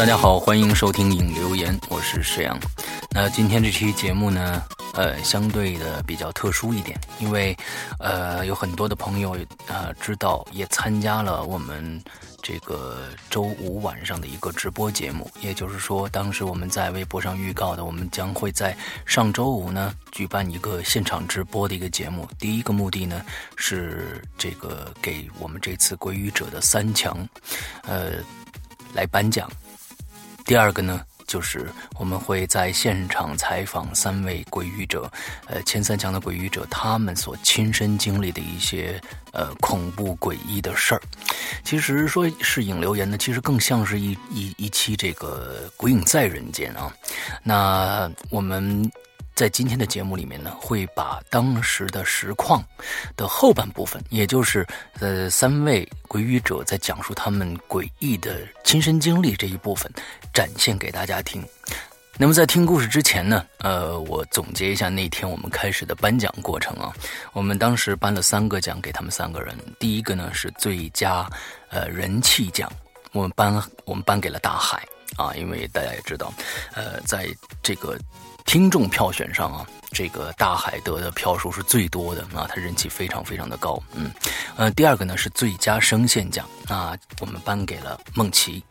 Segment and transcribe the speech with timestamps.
[0.00, 2.58] 大家好，欢迎收听影留言，我是石阳。
[3.10, 7.54] 那今天这期节目呢，呃，相对的比较特殊一点，因为
[7.98, 12.02] 呃，有很多的朋友呃知道，也参加了我们
[12.40, 15.30] 这个周五晚上的一个直播节目。
[15.42, 18.74] 也就是说，当时我们在微博上预告的，我们将会在
[19.04, 22.26] 上周五呢举办一个现场直播的一个节目。
[22.38, 23.22] 第一个目的呢
[23.54, 27.28] 是这个给我们这次归于者的三强，
[27.82, 28.12] 呃。
[28.92, 29.48] 来颁奖。
[30.50, 35.08] 第二个呢，就是我们会在现场采访三位鬼语者，
[35.46, 39.00] 呃，前三强的鬼语者，他们所亲身经历的一些
[39.30, 41.00] 呃恐怖诡异的事儿。
[41.62, 46.92] 其实说是影留言呢，其实更像是一一一期这个鬼影在人间啊。
[47.44, 48.90] 那我们。
[49.40, 52.62] 在今天的节目里面呢，会把当时的实况
[53.16, 54.66] 的后半部分，也就是
[54.98, 59.90] 呃三位鬼语者在讲述他们诡异的亲身经历这一部分，
[60.34, 61.42] 展现给大家听。
[62.18, 66.92] 那么在听故事之前呢，呃，我总结一下那天我们开始的颁奖过程啊。
[67.32, 71.26] 我们当时颁了三个奖给他们三个人，第一个呢是最佳
[71.70, 72.70] 呃人气奖，
[73.12, 73.50] 我们颁
[73.86, 74.86] 我们颁给了大海
[75.16, 76.30] 啊，因为大家也知道，
[76.74, 77.26] 呃，在
[77.62, 77.98] 这个。
[78.44, 83.80] 听众票选上啊，这个大海得的票数是最多的啊，他人气非常非常的高。
[83.94, 84.10] 嗯，
[84.56, 88.62] 呃，第二个呢是最佳声线奖，那我们颁给了梦琪。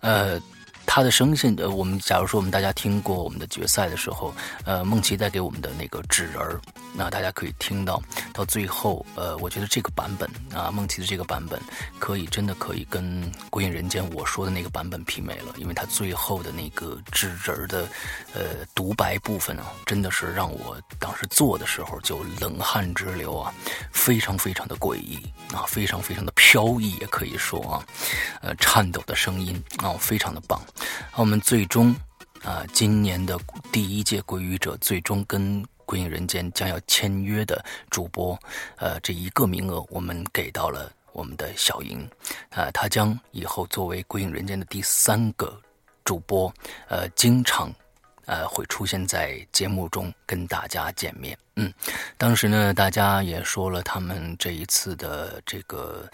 [0.00, 0.40] 呃，
[0.86, 4.32] 他的声线，呃，我们假如说我们大家听过我们的决赛的时候，
[4.64, 6.58] 呃，梦琪带给我们的那个纸人儿，
[6.94, 8.02] 那大家可以听到，
[8.32, 11.60] 到最后，呃，我觉得这个版本啊，梦琪的这个版本，
[11.98, 13.04] 可以真的可以跟
[13.50, 17.86] 《鬼影人间》我说的那个版本媲美了，因为他最后的那个纸人儿的，
[18.32, 23.52] 呃，独白部分啊，真的是让我当时做的时候就冷汗直流啊，
[23.92, 25.20] 非常非常的诡异
[25.52, 27.84] 啊，非常非常的飘逸，也可以说啊，
[28.40, 30.58] 呃，颤抖的声音啊，非常的棒。
[31.10, 31.94] 好我们最终，
[32.42, 33.38] 啊，今年的
[33.72, 38.38] 第一届鬼语者最终跟鬼影人间将要签约的主播，
[38.76, 42.08] 呃，这一个名额我们给到了我们的小莹，
[42.50, 45.60] 啊，他将以后作为鬼影人间的第三个
[46.04, 46.52] 主播，
[46.88, 47.72] 呃，经常，
[48.26, 51.38] 呃，会出现在节目中跟大家见面。
[51.54, 51.72] 嗯，
[52.18, 56.08] 当时呢，大家也说了他们这一次的这个。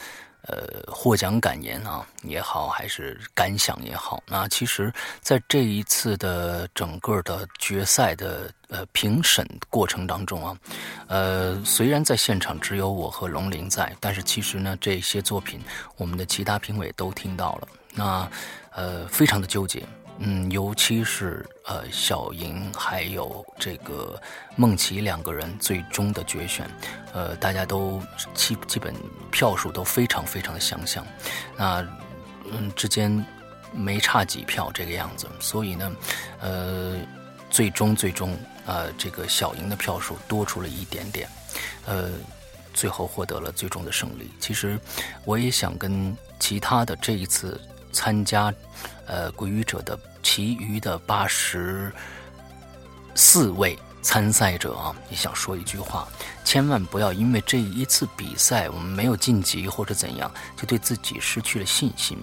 [0.48, 10.58] 呃，获奖感言啊也好，还是感想也好，那其实，在这一次的整个的决赛的呃评审过程当中啊，
[11.06, 15.60] 呃，虽然在现场只有我和龙鳞在，但是其实呢，这些作品
[15.96, 18.28] 我们的其他评委都听到了，那
[18.72, 19.86] 呃，非常的纠结。
[20.24, 24.20] 嗯，尤其是呃，小莹还有这个
[24.54, 26.70] 孟琪两个人最终的决选，
[27.12, 28.00] 呃，大家都
[28.32, 28.94] 基基本
[29.32, 31.04] 票数都非常非常的相像，
[31.56, 31.84] 那
[32.52, 33.24] 嗯之间
[33.72, 35.92] 没差几票这个样子，所以呢，
[36.40, 37.00] 呃，
[37.50, 41.28] 最终最终呃，这个小莹的票数多出了一点点，
[41.84, 42.10] 呃，
[42.72, 44.30] 最后获得了最终的胜利。
[44.38, 44.78] 其实
[45.24, 47.60] 我也想跟其他的这一次
[47.90, 48.54] 参加
[49.06, 49.98] 呃鬼语者的。
[50.34, 51.92] 其余的八十
[53.14, 56.08] 四位参赛者啊，也想说一句话：
[56.42, 62.18] 千万不要因为这一次比赛我们没有晋级或者怎样，就对自己失去了信心。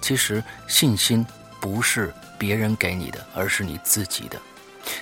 [0.00, 1.26] 其实信心
[1.60, 4.40] 不是别人给你的，而是你自己的。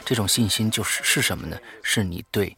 [0.03, 1.55] 这种信心就是是什么呢？
[1.83, 2.57] 是你对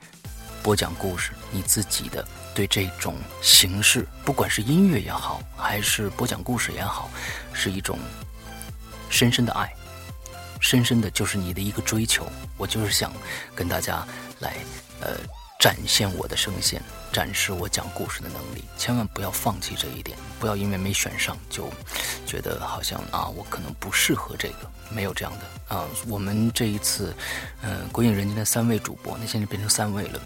[0.62, 7.10] 播讲故事，你自己的对这种形式，不管是音乐也好，还是播讲故事也好，
[7.52, 7.98] 是一种。
[9.12, 9.69] 深深的爱，
[10.61, 12.31] 深深的就是你的一个追求。
[12.57, 13.12] 我就是想
[13.55, 14.07] 跟大家
[14.41, 14.57] 来，
[15.01, 15.17] 呃，
[15.59, 18.65] 展现我的声线，展示我讲故事的能力。
[18.77, 21.71] 千万不要放弃这一点，不要因为没选上就
[22.27, 24.71] 觉得好像啊，我可能不适合这个。
[24.91, 25.87] 没有这样的啊。
[26.09, 27.15] 我们这一次，
[27.62, 30.21] 嗯，鬼影人间的三位主播，那现在变成三位了。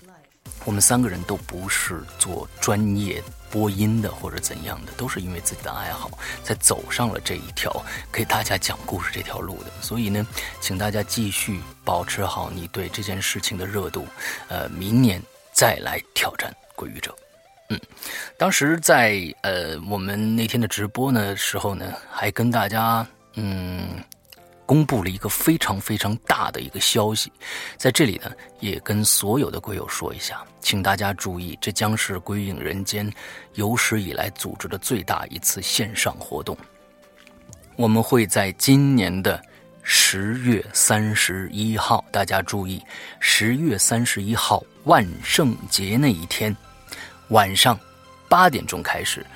[0.64, 6.10] 我们三个人都不是做专业播音的，或者怎样的，都是因为自己的爱好
[6.42, 9.70] 才走上了这一条给大家讲故事这条路的。
[9.80, 10.26] 所以呢，
[10.60, 14.06] 请大家继续保持好你对这件事情的热度，
[14.48, 15.22] 呃，明年
[15.52, 17.14] 再来挑战鬼语者。
[17.68, 17.80] 嗯，
[18.38, 24.02] 当时在呃我们那天的直播呢时候呢，还跟大家嗯。
[24.66, 27.30] 公布了一个非常非常大的一个消息，
[27.76, 33.10] 在这里呢，也跟所有的鬼友说一下，请大家注意，这将是《鬼影人间》
[33.54, 36.56] 有史以来组织的最大一次线上活动。
[37.76, 39.42] 我们会在今年的
[39.82, 42.82] 十月三十一号，大家注意，
[43.20, 46.56] 十月三十一号万圣节那一天
[47.28, 47.78] 晚上
[48.28, 49.26] 八点钟开始。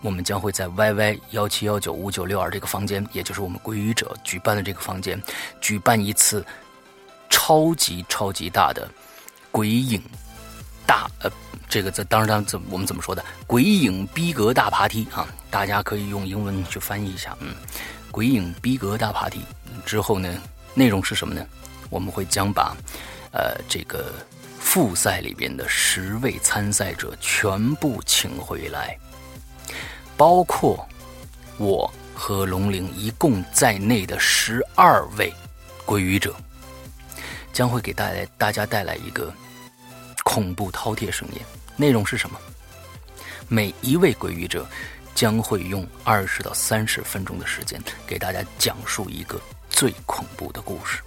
[0.00, 5.20] 我们将会在 YY 幺七幺九五九六二这个房间，也就是我们归语者举办的这个房间，
[5.60, 6.44] 举办一次
[7.28, 8.88] 超级超级大的
[9.50, 10.00] 鬼影
[10.86, 11.30] 大呃，
[11.68, 15.26] 这个在当然怎我们怎么说的鬼影逼格大爬梯啊？
[15.50, 17.54] 大家可以用英文去翻译一下，嗯，
[18.10, 19.40] 鬼影逼格大爬梯
[19.84, 20.32] 之后呢，
[20.74, 21.44] 内容是什么呢？
[21.90, 22.76] 我们会将把
[23.32, 24.12] 呃这个
[24.58, 28.96] 复赛里边的十位参赛者全部请回来。
[30.18, 30.84] 包括
[31.58, 35.32] 我和龙陵一共在内的十二位
[35.86, 36.34] 鬼语者，
[37.52, 39.32] 将会给带来大家带来一个
[40.24, 41.46] 恐怖饕餮盛宴。
[41.76, 42.36] 内容是什么？
[43.46, 44.66] 每一位鬼语者
[45.14, 51.00] 将会用二十到三十分钟的时间给大家讲述一个最恐怖的故事，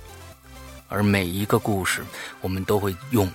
[0.88, 2.02] 而每一个故事
[2.40, 3.30] 我们都会用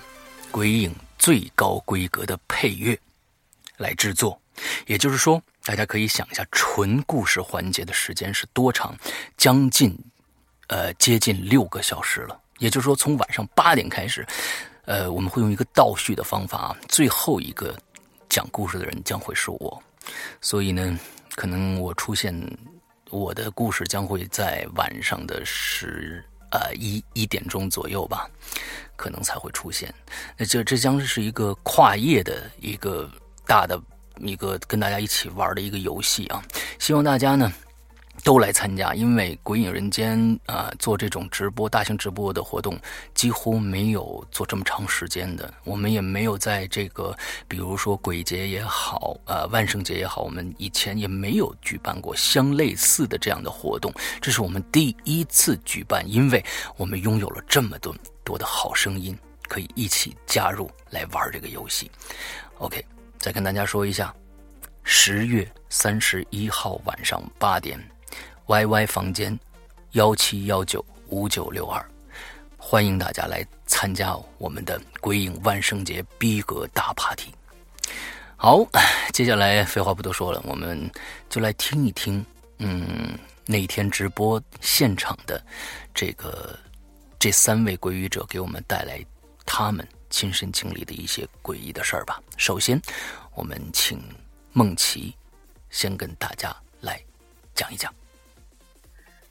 [0.49, 2.99] 鬼影最高规格的配乐
[3.77, 4.41] 来制作。
[4.87, 5.39] 也就是说。
[5.67, 8.95] 大家可以想一下，纯故事环节的时间是多长？
[9.35, 9.93] 将近，
[10.69, 12.39] 呃，接近六个小时了。
[12.59, 14.25] 也就是说，从晚上八点开始，
[14.85, 17.77] 呃，我们会用一个倒叙的方法，最后一个
[18.29, 19.83] 讲故事的人将会是我。
[20.39, 20.97] 所以呢，
[21.35, 22.33] 可能我出现，
[23.09, 28.25] 我的故事将会在晚上的十呃一一点钟左右吧，
[28.95, 29.93] 可能才会出现。
[30.37, 33.11] 那这这将是一个跨页的一个
[33.45, 33.77] 大的。
[34.21, 36.43] 一个跟大家一起玩的一个游戏啊，
[36.79, 37.51] 希望大家呢，
[38.23, 42.77] 都来参加，因为《鬼影人间》啊，做这种直播、大型直播的活动，
[43.13, 45.53] 几乎没有做这么长时间的。
[45.63, 47.15] 我们也没有在这个，
[47.47, 53.93] 比如说鬼节也好，呃，万圣节也好，我们以前也没有举办过相类似的这样的活动。
[54.19, 56.43] 这是我们第一次举办，因为
[56.75, 61.89] 我们拥有了这么多多的好声音，可以一起加入来玩这个游戏。
[62.57, 62.83] OK，
[63.27, 64.15] 再跟大家说一下，
[64.85, 67.77] 十月三十一号晚上八点。
[68.45, 69.37] Y Y 房间，
[69.91, 71.85] 幺七幺九五九六二，
[72.55, 77.27] 欢迎大家来参加我们的鬼影万圣节逼格大 party。
[78.37, 78.65] 好，
[79.11, 80.89] 接下来废话不多说了，我们
[81.29, 82.25] 就来听一听，
[82.59, 85.45] 嗯，那天直播现场的
[85.93, 86.57] 这个
[87.19, 89.05] 这三位鬼语者给我们带来
[89.45, 92.21] 他们亲身经历的一些诡异的事儿吧。
[92.37, 92.81] 首先，
[93.35, 93.99] 我们请
[94.53, 95.15] 梦琪
[95.69, 97.01] 先跟大家来
[97.53, 97.93] 讲一讲。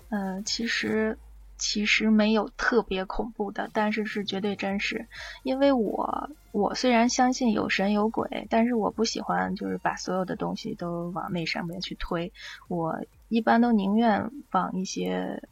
[0.09, 1.19] 嗯，其实
[1.59, 5.09] 其实没有特别恐怖的，但是是绝对真实。
[5.43, 12.33] 因为我我虽然相信有神有鬼，但是我不喜欢就是把所有的东西都往那上面去推。
[12.69, 15.43] 我一般都宁愿往一些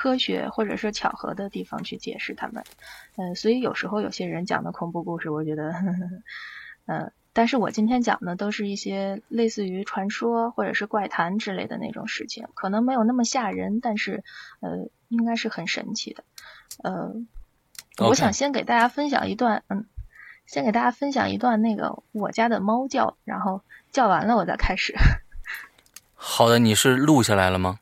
[0.00, 2.64] 科学或者是巧合的地方去解释他们。
[3.16, 5.74] 嗯，所以有时候有些人讲的恐怖故事，我觉得，
[6.86, 7.12] 嗯。
[7.32, 14.24] 但是我今天讲的都是一些类似于传说或者是怪谈之类的那种事情，可能没有那么吓人，但是
[14.58, 16.24] 呃，应该是很神奇的。
[16.82, 17.14] 呃，
[17.98, 19.86] 我想先给大家分享一段，嗯，
[20.44, 24.94] 先给大家分享一段那个我家的猫叫，然后叫完了我再开始。
[26.16, 27.78] 好的，你是录下来了吗？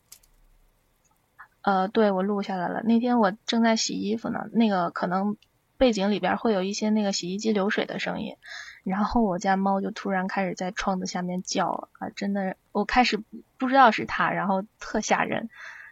[1.69, 2.81] 呃，对，我录下来了。
[2.83, 5.37] 那天我正在洗衣服呢，那个可能
[5.77, 8.37] 背景里边会有一些那个洗衣机流水的声音。
[8.85, 13.23] 然后我家猫就突然开始在窗子下面叫啊，真的，我开始
[13.59, 15.51] 不知道是它，然后特吓人，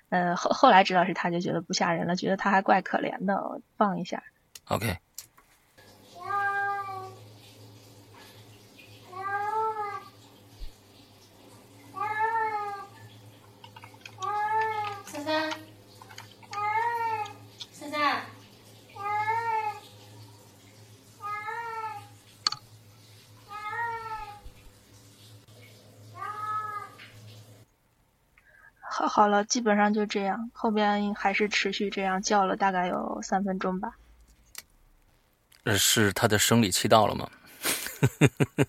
[0.08, 4.22] 呃后后来知道是它，就觉得不吓人了，觉得它还怪可怜的，放一下。
[4.68, 4.96] OK。
[29.16, 33.96] 好了，基本上就这样，后边还是持续这样叫了大概有三分钟吧。
[35.78, 37.30] 是它的生理期到了吗？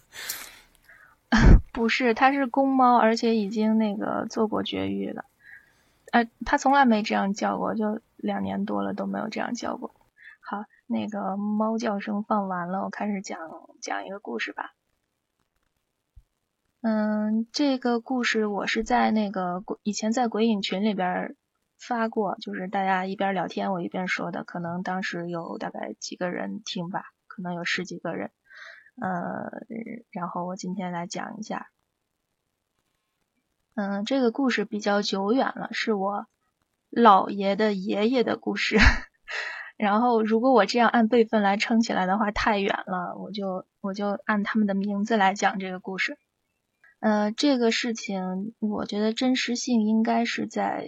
[1.73, 5.25] 不是，它是公猫，而且已经那个做过绝育了。
[6.13, 9.93] 呃，它从来没这样叫过，就两年多了都没有这样叫过。
[10.39, 13.37] 好，那个猫叫声放完了，我开始讲
[13.81, 14.71] 讲一个故事吧。
[16.81, 21.35] 嗯，这个故事我是在那个以前在鬼影群里边
[21.79, 28.31] 发过，就是大家一边聊天我一边说的，可能当时有大概几个人听吧，可能有十几个人。
[29.01, 29.49] 呃，
[30.11, 31.67] 然后我今天来讲一下。
[33.75, 36.27] 嗯，这个故事比较久远了，是我
[36.91, 38.77] 姥爷的爷爷的故事。
[39.77, 46.17] 然后如果我这样按辈分来称起来的话，太远了，我就我就按他们的名字来讲这个故事。
[46.99, 50.83] 呃，这个事情我觉得真实性应该是在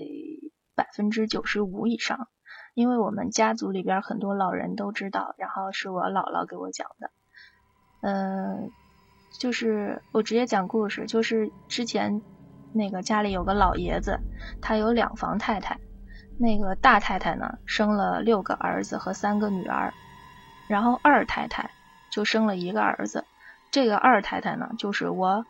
[0.76, 2.28] 百分之九十五以上，
[2.74, 7.12] 因为我们家族里边很多老人都知道，然后是我姥姥给我讲的。
[8.02, 8.72] 嗯，
[9.40, 12.24] 就是我直接讲故事，就是之前
[12.74, 14.20] 那个家里有个老爷子，
[14.64, 15.80] 他有两房太太，
[16.40, 19.94] 那个大太太呢生了六个儿子和三个女儿，
[20.68, 21.70] 然后二太太
[22.10, 23.26] 就生了一个儿子，
[23.70, 25.46] 这个二太太呢就是我。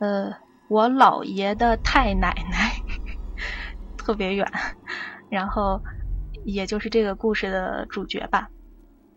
[0.00, 0.34] 呃，
[0.70, 2.72] 我姥爷的太奶奶
[3.98, 4.50] 特别远，
[5.28, 5.82] 然后
[6.42, 8.48] 也就是这个故事的主角吧。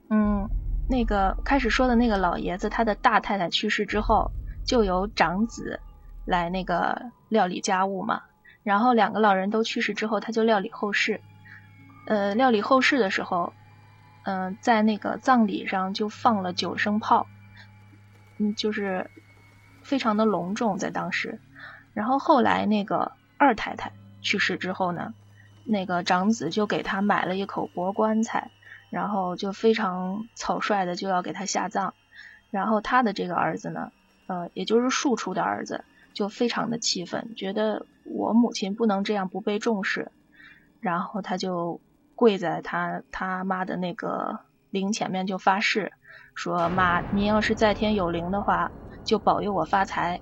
[0.10, 0.50] 嗯，
[0.90, 4.34] 那个开始说的那个老爷子，他的大太太去世之后，
[4.66, 5.80] 就由长子
[6.25, 8.24] 来那个料理家务嘛。
[8.62, 11.22] 然后两个老人都去世之后，他就料理后事。
[12.08, 13.54] 呃，料理后事的时候，
[14.25, 17.25] 嗯，在那个葬礼上就放了九声炮，
[18.38, 19.10] 嗯，就是。
[19.84, 21.40] 非常的隆重，在当时，
[21.94, 25.13] 然后后来那个二太太去世之后呢，
[25.66, 28.50] 那个长子就给他买了一口薄棺材，
[28.90, 31.94] 然后就非常草率的就要给他下葬，
[32.50, 33.92] 然后他的这个儿子呢，
[34.28, 40.12] 呃，也就是庶出的儿子，就非常的气愤，觉得我母亲不能这样不被重视，
[40.80, 41.82] 然后他就
[42.16, 45.92] 跪在他他妈的那个灵前面就发誓，
[46.36, 48.72] 说妈，您要是在天有灵的话。
[49.03, 50.22] 就保佑我发财，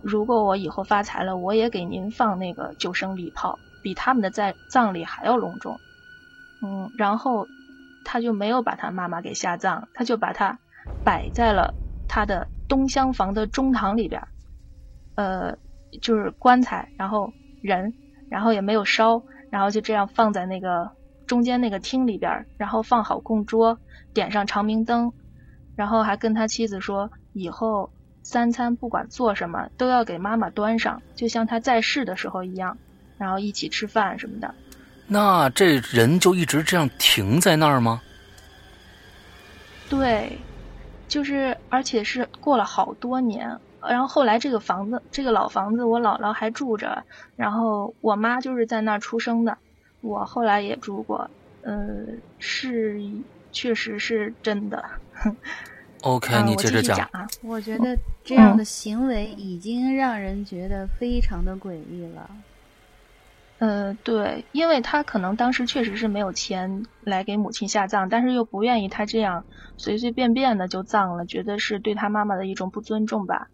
[0.00, 5.80] 如果我以后发财了，我也给您放那个九生礼炮，比他们的在葬礼还要隆重。
[6.60, 7.48] 嗯，然后
[8.04, 10.60] 他就没有把他妈妈给下葬，他就把他
[11.02, 11.74] 摆在了
[12.06, 14.26] 他的东厢房的中堂里边，
[15.14, 15.58] 呃，
[16.02, 17.94] 就是棺材，然后人，
[18.28, 20.92] 然后也没有烧，然后就这样放在那个
[21.26, 23.78] 中间那个厅里边，然后放好供桌，
[24.12, 25.14] 点上长明灯，
[25.74, 27.93] 然后还跟他妻子说，以后
[28.24, 32.76] 三餐不管做什么都要给妈妈端上，就像他在世的时候一样，
[33.18, 34.52] 然后一起吃饭什么的。
[35.06, 38.00] 那这人就一直这样停在那儿吗？
[39.90, 40.38] 对，
[41.06, 47.04] 就是而且是过了好多年，然后后来这个房子，这个老房子，我姥姥还住着，
[47.36, 49.58] 然后我妈就是在那儿出生的，
[50.00, 51.30] 我后来也住过，
[51.62, 52.06] 呃，
[52.38, 52.98] 是
[53.52, 54.82] 确实是真的。
[56.04, 62.30] OK，、嗯你接着我继续讲啊，我觉得这样的行为已经让人觉得非常的诡异了。
[63.58, 69.44] 呃，对，因为他可能当时确实是没有钱来给母亲下葬，但是又不愿意他这样
[69.78, 73.48] 随随便便的就葬了，觉得是对他妈妈的一种不尊重吧。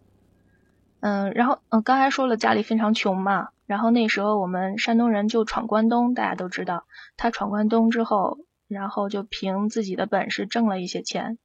[0.99, 6.85] 嗯，然后嗯，刚才说了家里非常穷嘛，然后那时候我们山东人就闯关东，大家都知道，
[7.17, 11.39] 他闯关东之后，然后就凭自己的本事挣了一些钱，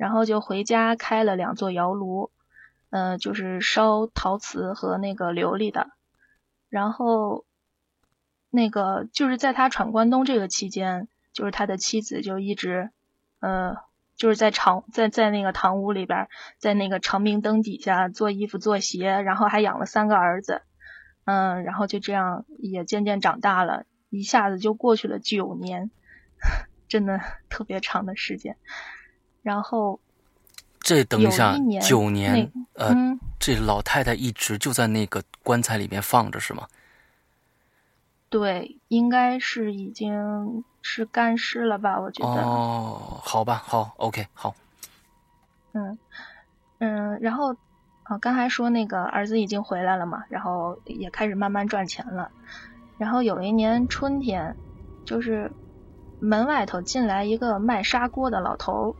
[0.00, 2.30] 然后就回家开了两座窑炉，
[2.88, 5.90] 呃，就是烧陶瓷和那个琉璃的，
[6.68, 7.44] 然后。
[8.52, 12.90] 那个就是在他闯关东这个期间，就是他的妻子就一直，
[13.38, 13.76] 呃，
[14.16, 16.26] 就是在长在在那个堂屋里边，
[16.58, 20.62] 在那个长明灯底下做衣服做鞋，然后还养了三个儿子，
[21.26, 25.92] 嗯，然后就这样也渐渐长大了，一下子就过去了九年，
[26.88, 28.56] 真的特别长的时间。
[29.42, 29.98] 然后
[30.80, 36.66] 这等一下九年，呃，嗯，这老太太一直就在那个棺材里面放着是吗？
[38.28, 42.00] 对，应该是已经是干尸了吧？
[42.00, 42.42] 我觉得。
[42.42, 44.54] 哦，好吧，好，OK，好，
[45.72, 45.98] 嗯
[46.78, 47.52] 嗯，然后
[48.04, 52.30] 啊，刚才说那个儿子已经回来了嘛，然后也开始慢慢赚钱了。
[52.98, 54.54] 然后有一年春天，
[55.04, 55.50] 就是
[56.20, 58.94] 门外头进来一个卖砂锅的老头儿，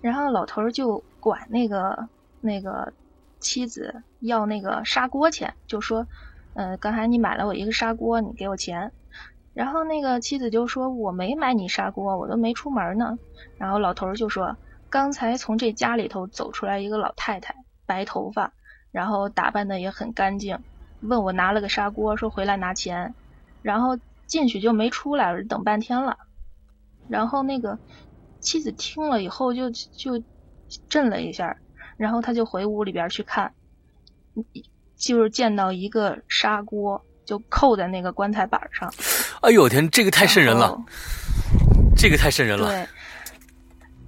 [0.00, 2.08] 然后老头儿就管那个
[2.40, 2.92] 那个
[3.38, 6.06] 妻子要那个砂锅钱，就说，
[6.54, 8.92] 呃，刚才你买了我一个砂锅，你给我钱。
[9.52, 13.18] 然后那个妻子就说：“我没买你砂锅，我都没出门呢。”
[13.58, 14.56] 然后老头儿就说
[14.88, 18.52] ：“刚才从这家里头走出来一个老太太，白头发，
[18.92, 20.60] 然后打扮的也很干净，
[21.00, 23.12] 问我拿了个砂锅，说回来拿钱，
[23.60, 26.16] 然后进去就没出来，等半天了。
[27.08, 27.76] 然后那个
[28.40, 30.22] 妻子听了以后就就
[30.88, 31.56] 震了一下，
[31.96, 33.52] 然后他就回屋里边去看，
[34.96, 38.92] 就是见到一个砂锅就扣在那个棺材板上，
[39.42, 40.76] 哎呦我天，这个太瘆人了，
[41.96, 42.68] 这个太瘆人了。
[42.68, 42.86] 对，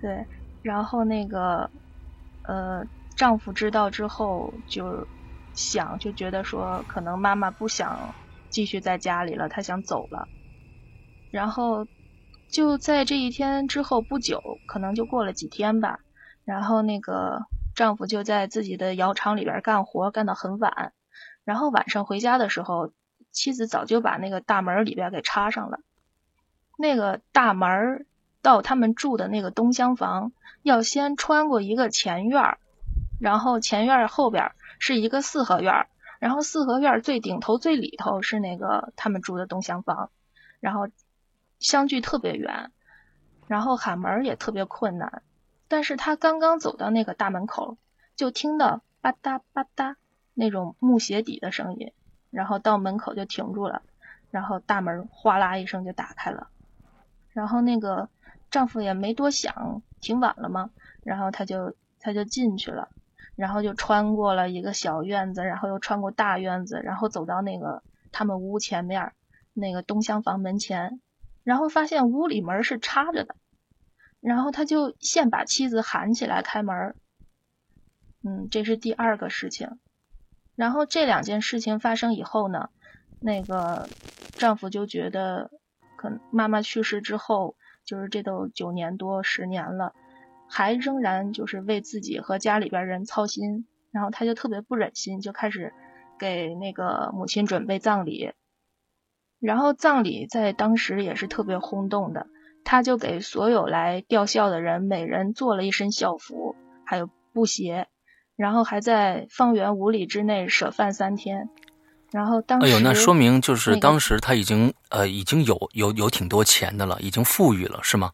[0.00, 0.26] 对，
[0.62, 1.68] 然后那个
[2.44, 2.84] 呃，
[3.16, 5.06] 丈夫知道之后就
[5.54, 8.14] 想，就觉得说可能妈妈不想
[8.48, 10.26] 继续在家里了，她想走了。
[11.30, 11.86] 然后
[12.52, 16.00] 就在这一天之后不久，可能就过了几天吧，
[16.44, 20.92] 然后那个丈夫就在自己的窑厂里边干活，干到很晚。
[21.44, 22.92] 然后晚上回家的时候，
[23.30, 25.80] 妻子早就把那个大门里边给插上了。
[26.76, 28.06] 那个大门
[28.42, 32.58] 到他们住的那个东厢房，要先穿过一个前院，
[33.18, 35.86] 然后前院后边是一个四合院，
[36.20, 40.10] 然后四合院最顶头最里头是那个他们住的东厢房，
[40.60, 40.88] 然后
[41.62, 42.70] 相距特别远，
[43.46, 45.22] 然后喊门也特别困难。
[45.68, 47.78] 但是他刚刚走到那个大门口，
[48.14, 49.94] 就听到吧嗒吧嗒
[50.34, 51.92] 那种木鞋底的声音，
[52.30, 53.82] 然后到门口就停住了，
[54.30, 56.48] 然后大门哗啦一声就打开了。
[57.32, 58.10] 然后那个
[58.50, 60.70] 丈夫也没多想，挺晚了嘛，
[61.02, 62.90] 然后他就他就进去了，
[63.36, 69.12] 然后就穿过了一个小院子，然后又穿过大院子，然后走到那个他们屋前面
[69.54, 71.00] 那个东厢房门前，
[71.44, 73.36] 然后发现屋里门是插着的，
[74.20, 76.94] 然后他就现把妻子喊起来开门。
[78.22, 79.78] 嗯，这是第二个事情。
[80.54, 82.70] 然后这两件事情发生以后呢，
[83.20, 83.88] 那个
[84.32, 85.50] 丈夫就觉得。
[85.94, 89.94] 可妈妈去世之后，就是这都九年多十年了，
[90.48, 95.72] 还仍然就是为自己和家里边人操心，然后他就特别不忍心，就开始
[96.18, 98.32] 给那个母亲准备葬礼。
[99.42, 102.28] 然后葬礼在当时也是特别轰动的，
[102.64, 106.54] 他就给所有来吊孝的人每人做了一身孝服，
[106.86, 107.88] 还有布鞋，
[108.36, 111.48] 然后还在方圆五里之内舍饭三天。
[112.12, 118.12] 然后当时，哎呦，那说明就是当时他已经呃已经有有有挺多钱的了，已经富裕了，是吗？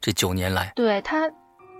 [0.00, 1.30] 这九年来，对他，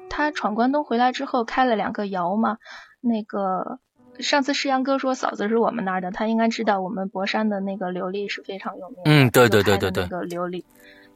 [0.08, 2.58] 他闯关东回来之后开了两个窑嘛。
[3.00, 3.80] 那个
[4.20, 9.02] 上次诗阳哥说嫂子是我们那儿的，他应该知道我们博山的那个琉璃是非常有名的。
[9.06, 10.64] 嗯，对对对对对，那个琉璃，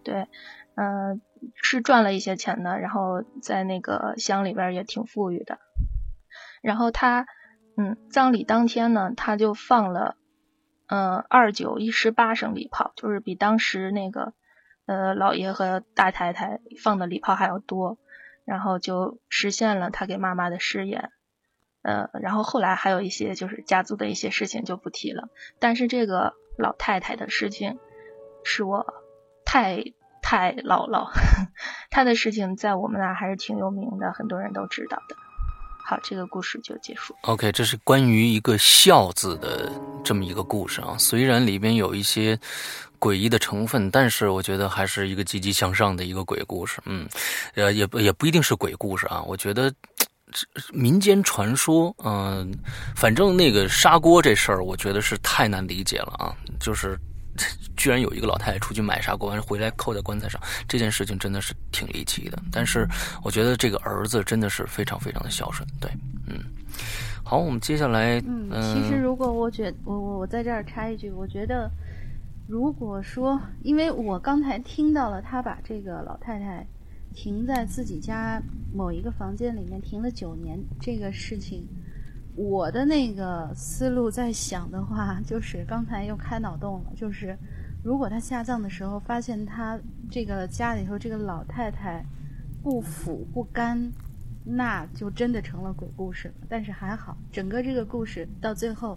[0.05, 0.27] 对，
[0.75, 1.21] 嗯，
[1.55, 5.59] 是赚了一些钱的，然后在那个乡里边也挺富裕的。
[6.63, 7.27] 然后他，
[7.77, 10.17] 嗯，葬礼当天呢，他就放了。
[10.93, 14.33] 嗯，二九一十八声礼炮，就是比当时那个
[14.87, 17.97] 呃老爷和大太太放的礼炮还要多，
[18.45, 21.13] 然后就实现了他给妈妈的誓言。
[21.83, 25.29] 呃，然后后来还有一些就是家族的一些事情就不提了。
[25.59, 27.79] 但是这个老太太的事情，
[28.45, 28.87] 是我
[29.45, 29.83] 太
[30.23, 31.11] 太姥姥，
[31.91, 35.17] 她的事情在我们那还是挺有名的，很多人都知道的。
[35.83, 37.17] 好，这个故事就结束。
[37.23, 39.69] OK，这是关于一个“孝”字的
[40.05, 40.95] 这么一个故事啊。
[40.99, 42.39] 虽然里边有一些
[43.01, 46.81] 诡异的成分，但是我觉得还是一个积极向上的一个鬼故事。
[46.85, 47.09] 嗯，
[47.57, 49.21] 呃，也不也不一定是鬼故事啊。
[49.27, 49.73] 我觉得
[50.73, 52.53] 民间传说，嗯，
[52.97, 56.35] 反正那个砂锅这事儿，我觉得是太难理解了啊。
[56.59, 56.99] 就是。
[57.75, 60.39] 居然有一个老太太出去买砂锅，完回来扣在棺材上，
[60.69, 62.39] 这件事情真的是挺离奇的。
[62.53, 62.87] 但是
[63.23, 65.67] 我觉得这个儿子真的是非常非常的孝顺。
[65.81, 65.91] 对，
[66.27, 66.37] 嗯，
[67.25, 71.71] 好，我们接下来，嗯，其实如果我觉我我我在这儿插一句，我觉得
[72.47, 76.67] 如果说，因为我刚才听到了他把这个老太太
[77.15, 78.43] 停在自己家
[78.73, 81.67] 某一个房间里面停了九年这个事情。
[82.37, 87.37] 我的那个思路在想的话，就是刚才又开脑洞了，就是
[87.83, 89.79] 如果他下葬的时候发现他
[90.11, 92.05] 这个家里头这个老太太
[92.63, 93.93] 不腐不干，
[94.45, 96.35] 那就真的成了鬼故事了。
[96.49, 98.97] 但是还好，整个这个故事到最后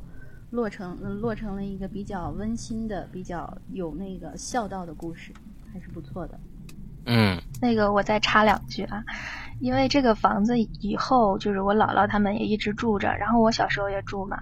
[0.52, 5.34] 落成落成了一个比较温馨的、比较有那个孝道的故事，
[5.74, 6.40] 还是不错的。
[7.06, 9.04] 嗯，那个我再插两句啊。
[9.60, 14.38] 因为这个房子以后就是我姥姥他们也一直住着，然后我小时候也住嘛。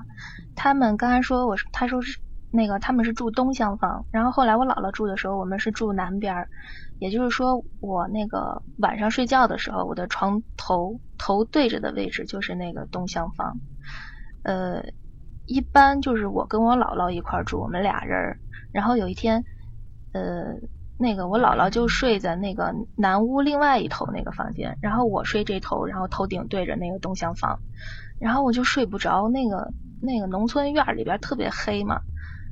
[0.55, 2.19] 他们刚才说我，他说是
[2.49, 6.47] 那个他们是住东厢房，然后后来我姥姥住的时候，我们是住南边儿。
[6.97, 13.57] 也就是说，我那个晚上睡觉的时候，我的床头头对着的位置就是那个东厢房。
[14.43, 14.83] 呃，
[15.45, 18.39] 一般就是我跟我姥姥一块住，我们俩人儿。
[18.71, 19.43] 然后有一天，
[20.13, 20.55] 呃。
[21.01, 27.59] 那个我姥姥就睡在那个南屋另外一头那个房间，然后我睡这头，然后头顶对着那个东厢房，
[28.19, 29.27] 然后我就睡不着。
[29.27, 32.01] 那个那个农村院里边特别黑嘛，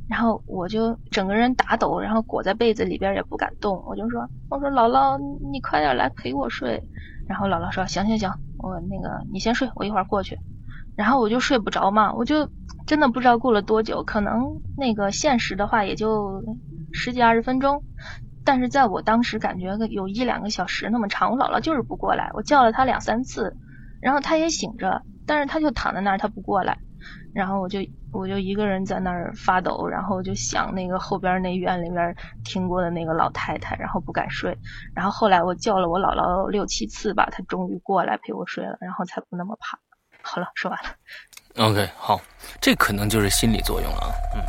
[0.10, 3.84] 然后我就整个人打抖，然后裹在被子里边也不敢动。
[3.86, 5.20] 我就说，我说姥姥，
[5.52, 6.82] 你快点来陪我睡。
[7.28, 10.40] 然后姥姥说，行行行，我那个你先睡，我一会儿过去。
[10.96, 12.50] 然后我就睡不着嘛，我就
[12.88, 16.44] 真的不知道过了多久，可能那个现实的话也就
[16.92, 17.84] 十几二十分钟。
[18.50, 23.56] 但是在我当时感觉有一两个小时那么长，我姥姥就是不过来，我叫了她两三次，
[24.02, 26.80] 然后她也醒着，但是她就躺在那儿，她不过来，
[27.32, 27.78] 然后我就
[28.12, 34.58] 我就一个人在那儿发抖，然后就想那个后边那院里边听过的那个老太太，然后不敢睡，
[34.96, 39.78] 然后后来我叫了我姥姥六七次吧，她终于过来陪我睡了，然后才不那么怕。
[40.24, 40.90] 好了，说完了。
[41.64, 42.20] OK，好，
[42.60, 44.42] 这可能就是心理作用了啊，嗯。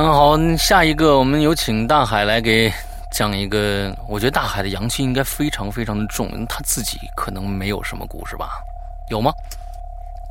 [0.00, 2.72] 嗯，好，下一个我们有请大海来给
[3.10, 3.92] 讲一个。
[4.08, 8.62] 我觉得大海的阳气应该非常非常的重，他自己可能没有什么故事吧？
[9.10, 9.32] 有吗？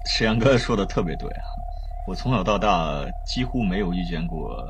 [0.06, 1.44] 石阳哥说的特别对啊，
[2.08, 4.66] 我从小到大几乎没有遇见过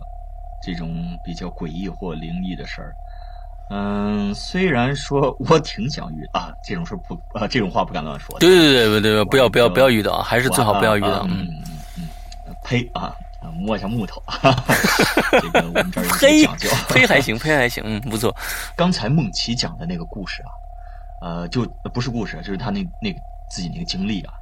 [0.64, 0.92] 这种
[1.24, 2.96] 比较诡异或灵异的事儿。
[3.70, 8.40] 嗯，虽然说我挺想遇啊，这种事不啊，这种话不敢乱说。
[8.40, 11.22] 对对对对对，不要不要不要遇到，还是最好不要遇到。
[11.30, 11.48] 嗯
[12.00, 12.08] 嗯
[12.48, 13.16] 嗯，呸啊！
[13.54, 14.22] 摸一下木头，
[15.42, 16.70] 这个我们这儿有讲究。
[16.90, 18.36] 呸还行， 呸还行，嗯，不错。
[18.76, 20.50] 刚才梦琪讲的那个故事啊，
[21.22, 23.20] 呃，就不是故事，就是他那那个
[23.50, 24.34] 自己那个经历啊。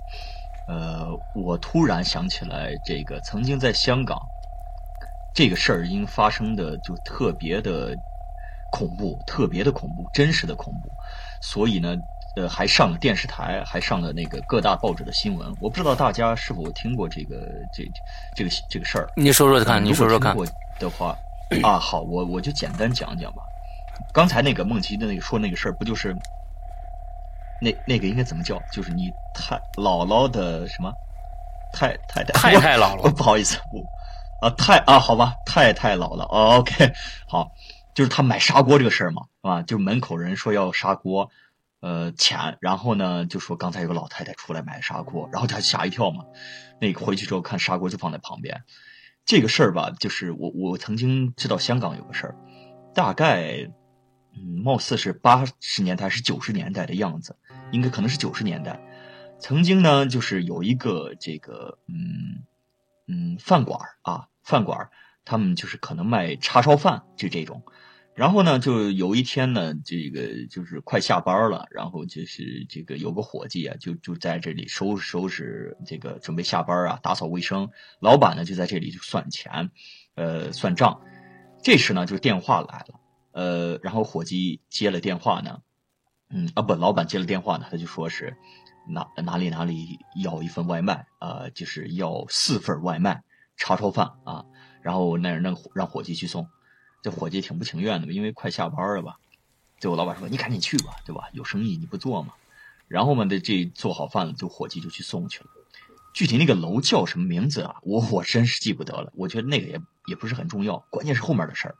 [0.67, 4.17] 呃，我突然想起来，这个曾经在香港，
[5.33, 7.95] 这个事儿因发生的就特别的
[8.71, 10.89] 恐怖，特别的恐怖，真实的恐怖，
[11.41, 11.95] 所以呢。
[12.35, 15.55] 呃，还上了电视台，还上了那个各大报纸的新闻。
[15.61, 17.89] 我不知道大家是否听过这个这
[18.35, 19.07] 这个这个事儿。
[19.15, 20.35] 你说说看，你说说看。
[20.35, 20.45] 过
[20.77, 21.17] 的话，
[21.63, 23.41] 啊，好，我我就简单讲讲吧。
[24.13, 26.13] 刚才那个梦琪的那个说那个事儿，不就是
[27.61, 28.61] 那那个应该怎么叫？
[28.69, 30.91] 就是你太姥姥的什么
[31.71, 33.09] 太太太太太姥姥？
[33.13, 33.81] 不好意思，我
[34.45, 36.23] 啊太啊好吧，太太姥姥。
[36.59, 36.91] OK，
[37.25, 37.49] 好，
[37.93, 41.29] 就是他买砂锅这个事儿嘛，啊，就门口人说要砂锅。
[41.81, 46.25] 呃钱，然后呢就说刚才有个老太太出来买砂锅，然后他吓一跳嘛，
[46.81, 48.63] 那个回去之后看砂锅就放在旁边，
[49.25, 52.35] 这个事儿吧，就是我我曾经知道香港有个事儿，
[52.93, 53.69] 大概
[54.33, 57.35] 嗯貌似是八十年代还是九十年代的样子，
[57.71, 58.79] 应该可能是九十年代，
[59.39, 62.43] 曾经呢就是有一个这个嗯
[63.07, 64.89] 嗯饭馆啊饭馆，
[65.23, 67.61] 他们就是可能卖叉烧饭就这种。
[68.15, 77.69] 然后呢，就有一天呢，这个就是快下班了，然后就是这个有个伙计啊，就就在这里收拾收拾这个准备下班啊，打扫卫生。
[77.99, 79.69] 老板呢就在这里就算钱，
[80.15, 81.01] 呃，算账。
[81.61, 82.99] 这时呢，就电话来了，
[83.33, 85.59] 呃，然后伙计接了电话呢，
[86.29, 88.37] 嗯啊不，老板接了电话呢，他就说是
[88.87, 93.23] 哪哪里哪里要一份外卖，呃，就是要四份外卖
[93.57, 94.45] 叉烧饭啊，
[94.81, 96.47] 然后那那让伙计去送。
[97.05, 99.19] 这伙计挺不情愿的，因为快下班了吧。
[99.79, 101.29] 最后老板说：“你赶紧去吧，对吧？
[101.33, 102.33] 有生意你不做吗？”
[102.89, 105.45] 然后嘛，这这做好饭了，就伙计就去送去了。
[106.15, 107.75] 具体那个楼叫什么名字啊？
[107.83, 109.13] 我我真是记不得了。
[109.15, 111.75] 我觉得那个也也不是很重要，关键是后面的事儿。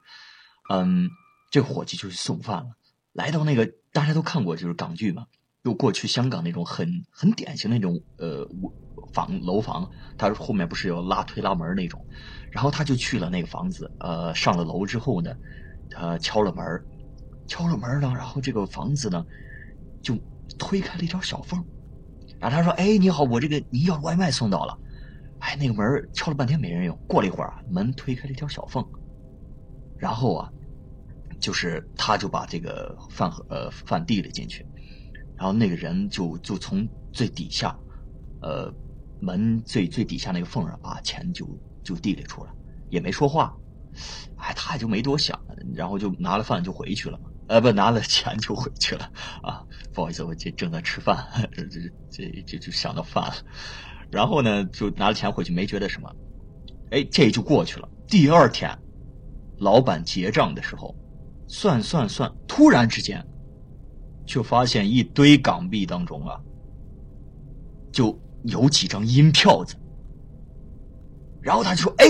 [0.69, 1.09] 嗯，
[1.49, 2.67] 这伙计就去送饭了。
[3.11, 5.25] 来到那个大家都看过，就是港剧嘛，
[5.65, 8.47] 就过去香港那种很很典型那种呃
[9.13, 11.99] 房楼房，它后面不是有拉推拉门那种。
[12.51, 15.33] 然后他就去了那个房子，呃，上了楼之后呢，
[15.89, 16.63] 他敲了门
[17.47, 19.25] 敲了门呢，然后这个房子呢，
[20.03, 20.15] 就
[20.59, 21.65] 推开了一条小缝，
[22.39, 24.79] 然后他说：“哎，你好，我这个你要外卖送到了。”
[25.41, 28.85] 哎，那个门敲了半天没人用，过了一会儿啊，门推开了一条小缝，
[29.97, 30.49] 然后啊，
[31.41, 34.65] 就是他就把这个饭盒呃饭递了进去，
[35.37, 37.77] 然后那个人就就从最底下，
[38.41, 38.73] 呃，
[39.19, 41.47] 门最最底下那个缝上把钱就。
[41.85, 42.51] 就递了出来，
[42.89, 43.55] 也没说话，
[44.37, 45.39] 哎，他也就没多想，
[45.75, 49.07] 然后就拿了饭就回去了，呃，不，拿了钱就回去了
[49.43, 53.35] 啊，不好意思，我这正在吃饭，这这这这就想到饭了，
[54.09, 56.11] 然后呢，就拿了钱回去，没觉得什么，
[56.89, 57.87] 哎，这就过去了。
[58.07, 58.75] 第二天，
[59.59, 60.95] 老板结账的时候，
[61.47, 63.23] 算算算，突然之间，
[64.25, 66.39] 就发现一堆港币当中啊，
[67.91, 69.75] 就有几张银票子。
[71.41, 72.05] 然后他就说：“哎，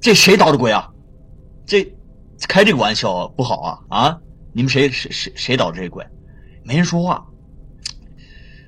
[0.00, 0.92] 这谁捣的鬼啊？
[1.66, 1.82] 这
[2.46, 3.78] 开这个玩笑不好啊！
[3.88, 4.20] 啊，
[4.52, 6.06] 你们谁谁谁谁捣的这个鬼？
[6.62, 7.26] 没人说话。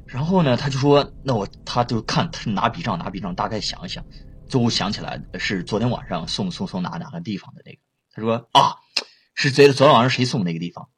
[0.07, 4.03] 然后呢，他就说：那我他就看他拿笔账拿笔账，大概想一想，
[4.49, 7.79] 最后想起来是昨天晚上送送送哪哪个地方的那个。
[8.15, 8.77] 他说：啊，
[9.35, 10.89] 是昨昨天晚上谁送那个地方？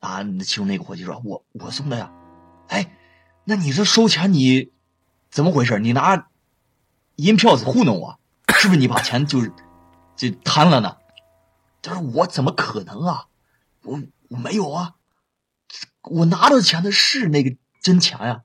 [0.00, 2.12] 啊，其中那个伙计说：我我送的呀。
[2.68, 2.94] 哎，
[3.44, 4.72] 那你这收钱你
[5.30, 5.78] 怎么回事？
[5.78, 6.26] 你拿？”
[7.16, 8.18] 银票子糊弄我，
[8.56, 9.52] 是不是你把钱就是
[10.16, 10.96] 就贪了呢？
[11.82, 13.26] 他说我怎么可能啊？
[13.82, 14.94] 我我没有啊，
[16.02, 18.42] 我拿到钱的是那个真钱呀！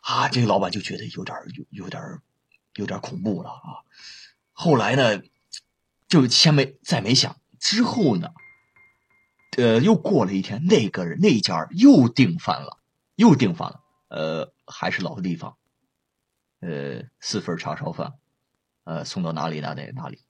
[0.00, 2.02] 啊，这个老板就觉得有点有有点
[2.76, 3.84] 有点恐怖了啊。
[4.52, 5.20] 后来呢，
[6.08, 8.30] 就先没再没想，之后呢，
[9.56, 12.78] 呃，又过了一天，那个人那家又订饭了，
[13.16, 15.56] 又订饭了，呃，还是老地方。
[16.60, 18.14] 呃，四份叉烧饭，
[18.84, 20.20] 呃，送到哪里哪里哪里。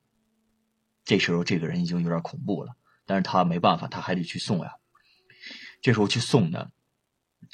[1.04, 2.74] 这时候这个人已经有点恐怖了，
[3.06, 4.72] 但是他没办法，他还得去送呀。
[5.80, 6.70] 这时候去送呢，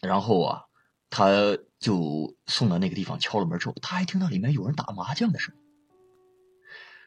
[0.01, 0.63] 然后啊，
[1.11, 1.29] 他
[1.79, 5.61] 就送到那个地方，敲了门之后，他还听到里面有人打麻将的声音。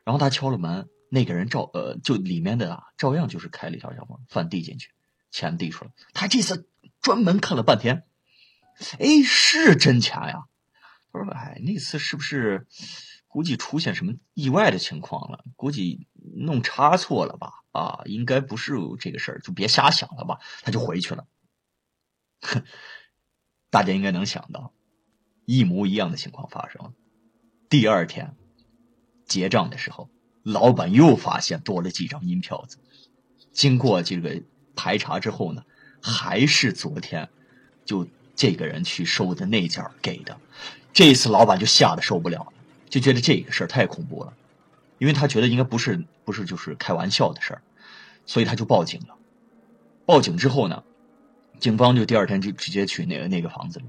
[0.04, 4.91] 然后他敲了门，那个人照呃，就里面的啊，照样就是开了一条小缝，饭递进去，
[5.30, 5.91] 钱递出来。
[6.13, 6.69] 他这次
[7.02, 8.06] 专门看了半天，
[8.97, 10.45] 哎，是真钱呀。
[11.12, 12.65] 他说：“哎，那次是不是
[13.28, 15.43] 估计出现什么意外的情况了？
[15.58, 17.52] 估计弄差错了吧？
[17.74, 21.28] 啊，应该不是这个事儿，就别瞎想了吧。”他就回去了。
[22.39, 22.63] 哼，
[23.69, 24.74] 大家应该能想到，
[25.45, 26.93] 一模一样的情况发生。
[27.67, 28.38] 第二天
[29.26, 30.10] 结账的时候，
[30.43, 32.77] 老板又发现多了几张银票子。
[33.51, 34.41] 经过这个
[34.75, 35.63] 排查之后呢，
[36.01, 37.30] 还是昨天
[37.86, 40.38] 就这个人去收的那件给的。
[40.93, 42.54] 这一次，老板就吓得受不了了，
[42.89, 44.34] 就觉得这个事儿太恐怖了，
[44.97, 47.62] 因为他觉得应该不是不是就是开玩笑的事儿，
[48.25, 49.15] 所以他就报警了。
[50.06, 50.84] 报警之后呢，
[51.60, 53.86] 警方就第二天就直接去那个那个房子里，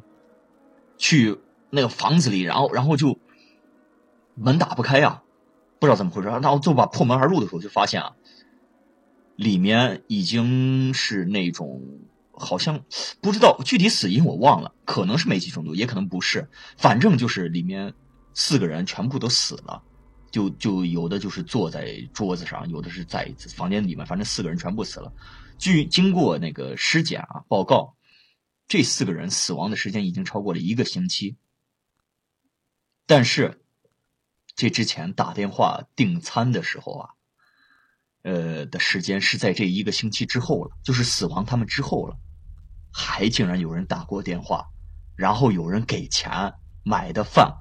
[0.98, 1.38] 去
[1.70, 3.18] 那个房子里，然后然后就
[4.34, 5.22] 门打不开呀，
[5.82, 8.14] 不知道怎么回事，然后就把破门而入的时候就发现啊，
[9.34, 11.82] 里面已经是那种。
[12.34, 12.82] 好像
[13.20, 16.48] 不知道具体死因，我忘了，可能是煤气中毒，也可能不是。
[16.78, 17.92] 反正就是里面
[18.32, 19.82] 四个人全部都死了，
[20.30, 25.12] 就就有的就是坐在桌子上，有的是在房间里面，反正四个人全部死了。
[25.58, 27.94] 据经过那个尸检啊报告，
[28.66, 31.36] 这四个人死亡的时间已经超过了一个星期。
[33.06, 33.62] 但是，
[34.54, 37.08] 这之前打电话订餐的时候啊，
[38.22, 42.16] 呃的时间是在这一个星期之后了，就是死亡他们之后了，
[42.92, 44.66] 还竟然有人打过电话，
[45.16, 46.52] 然后有人给钱
[46.84, 47.54] 买的饭。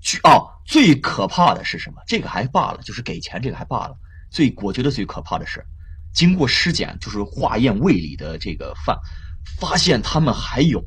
[0.00, 2.02] 去哦，最可怕的是什么？
[2.06, 3.96] 这个还罢了，就是给钱这个还罢了。
[4.30, 5.64] 最我觉得最可怕的是，
[6.12, 8.98] 经过尸检，就是化验胃里的这个饭，
[9.58, 10.84] 发现他们还有。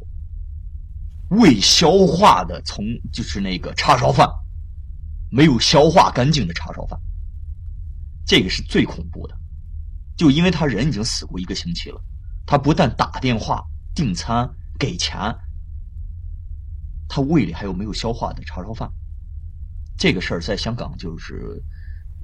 [1.29, 4.29] 未消化的，从就是那个叉烧饭，
[5.29, 6.99] 没有消化干净的叉烧饭，
[8.25, 9.35] 这个是最恐怖的。
[10.15, 12.01] 就因为他人已经死过一个星期了，
[12.45, 13.63] 他不但打电话
[13.93, 15.17] 订餐给钱，
[17.07, 18.91] 他胃里还有没有消化的叉烧饭。
[19.97, 21.61] 这个事儿在香港就是。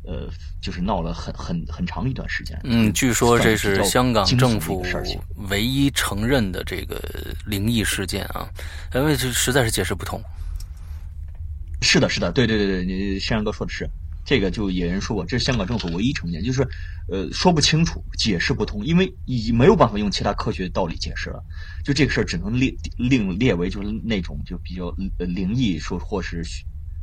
[0.05, 0.29] 呃，
[0.61, 2.59] 就是闹了很很很长一段时间。
[2.65, 4.85] 嗯，据说这是香港政府
[5.49, 7.01] 唯一承认的这个
[7.45, 8.45] 灵异事件啊，
[8.93, 10.21] 因为这实在是解释不通。
[11.83, 13.87] 是的，是的，对对对对，你山阳哥说的是
[14.25, 16.67] 这个，就有人说过，这是香港政府唯一承认，就是
[17.09, 21.43] 呃说不清楚，解释不通，因为已没有办法用其他科学道理解释了，
[21.83, 26.41] 就这个事儿只能列另列为就是那种就比较灵异说或是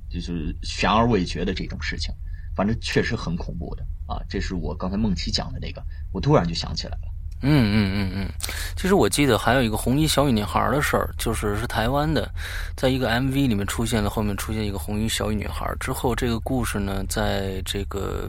[0.08, 2.12] 就是悬而未决的这种事情。
[2.56, 4.20] 反正确实很恐怖的啊！
[4.28, 7.09] 这是我刚才梦琪讲的那个，我突然就想起来了。
[7.42, 8.28] 嗯嗯嗯嗯，
[8.76, 12.30] 其实我记得还有一个红衣小女孩的事儿，就是是台湾的，
[12.76, 18.28] 在一个 MV 里面出现了，后面出现一个红衣小女孩之后，这个故事呢，在这个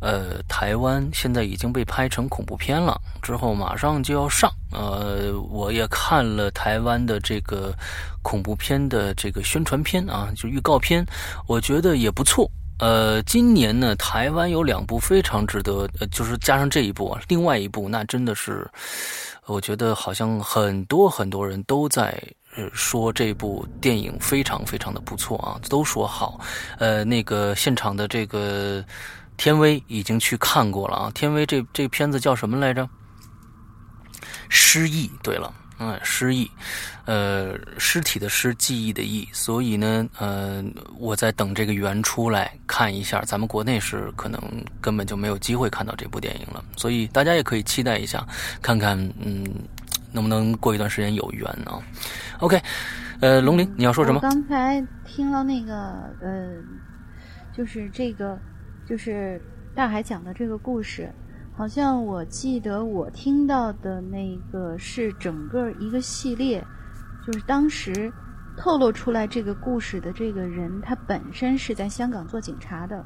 [0.00, 4.48] 呃台湾现在已经被拍成恐怖片了，之后马上就要上。
[4.72, 7.74] 呃，我也看了台湾的这个
[8.22, 11.04] 恐怖片的这个宣传片啊，就预告片，
[11.48, 12.48] 我觉得也不错。
[12.80, 18.66] 呃，今年呢，台湾有两部非常值得，呃，就是加上这一部，另外一部那真的是，
[19.44, 22.18] 我觉得好像很多很多人都在
[22.72, 26.40] 说这部电影非常非常的不错啊，都说好。
[26.78, 28.82] 呃，那个现场的这个
[29.36, 32.88] 天威已经去看过了啊，天威这这片子叫什么来着？
[34.48, 35.10] 失忆。
[35.22, 35.52] 对了。
[35.82, 36.48] 嗯，失忆，
[37.06, 40.62] 呃，尸体的尸，记忆的忆，所以呢，呃，
[40.98, 43.22] 我在等这个缘出来看一下。
[43.22, 44.38] 咱们国内是可能
[44.78, 48.22] 根本就没有机会看到这部电影了，所以大家也可以期待一下，
[48.60, 49.42] 看看，嗯，
[50.12, 51.72] 能不能过一段时间有缘呢
[52.40, 52.60] ？OK，
[53.20, 54.20] 呃，龙鳞，你要说什么？
[54.20, 55.74] 刚才听了那个，
[56.20, 56.56] 呃，
[57.56, 58.38] 就是这个，
[58.86, 59.40] 就是
[59.74, 61.10] 大海讲的这个故事。
[61.60, 66.66] 好像我记得我听到的那个是整个一个系列，
[67.26, 68.10] 就是当时
[68.56, 73.04] 透露出来这个故事的这个人，他本身是在香港做警察的，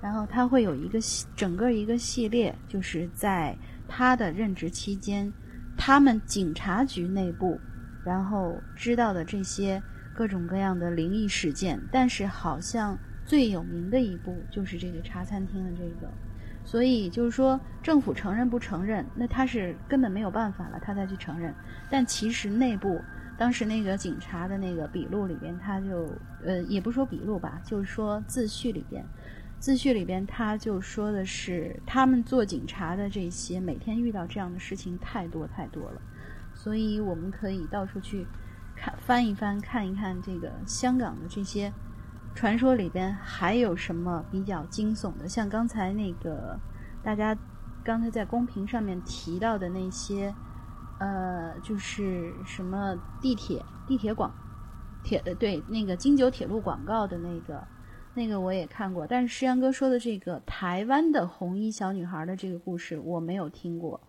[0.00, 0.98] 然后他会有一个
[1.36, 3.54] 整个一个系列，就是在
[3.86, 5.30] 他的任职期间，
[5.76, 7.60] 他们警察局内部，
[8.02, 9.82] 然后知道的这些
[10.14, 16.10] 各种各样的灵异事件，但是好像最有名的一部就是这个茶餐厅的这个。
[16.64, 21.54] 所以就是说，政府承认不承认，那他是根本没有办法了，他再去承认。
[21.90, 23.00] 但其实内部
[23.36, 26.08] 当时那个警察的那个笔录里边，他就
[26.44, 29.04] 呃，也不说笔录吧，就是说自序里边，
[29.58, 36.00] 自序里边他就说的是，他们做警察的这些每天遇到这样的事情太多太多了，
[36.54, 38.26] 所以我们可以到处去
[38.76, 41.72] 看翻一翻，看一看这个香港的这些。
[42.34, 45.28] 传说里边还有什么比较惊悚的？
[45.28, 46.58] 像刚才那个
[47.02, 47.36] 大家
[47.84, 50.34] 刚才在公屏上面提到的那些，
[50.98, 54.32] 呃，就是什么地铁地铁广
[55.02, 57.62] 铁的对那个京九铁路广告的那个
[58.14, 64.00] 那个我也看过，但是诗阳哥说的这个台湾的红衣小女孩的这个故事我没有听过。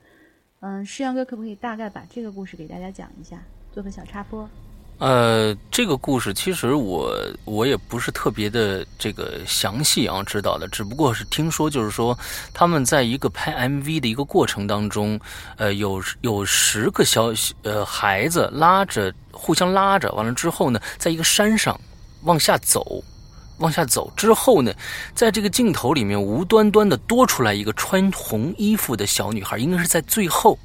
[0.59, 4.47] 嗯，诗阳哥可不可以大概把这个故事给大家讲一下，做个小插播？
[5.01, 7.11] 呃，这个故事其实我
[7.43, 12.15] 我也不是特别的这个详细啊知道的，只不过是听说，就是说
[12.53, 15.19] 他们在一个拍 MV 的一个过程当中，
[15.57, 17.33] 呃，有有十个小
[17.63, 21.81] 呃孩子拉着互相拉着，完了之后呢，在一个山上
[22.21, 23.03] 往下走，
[23.57, 24.71] 往下走之后呢，
[25.15, 30.59] 在这个镜头里面无端端的多出来一个穿红衣服的小女孩，应该是在最后。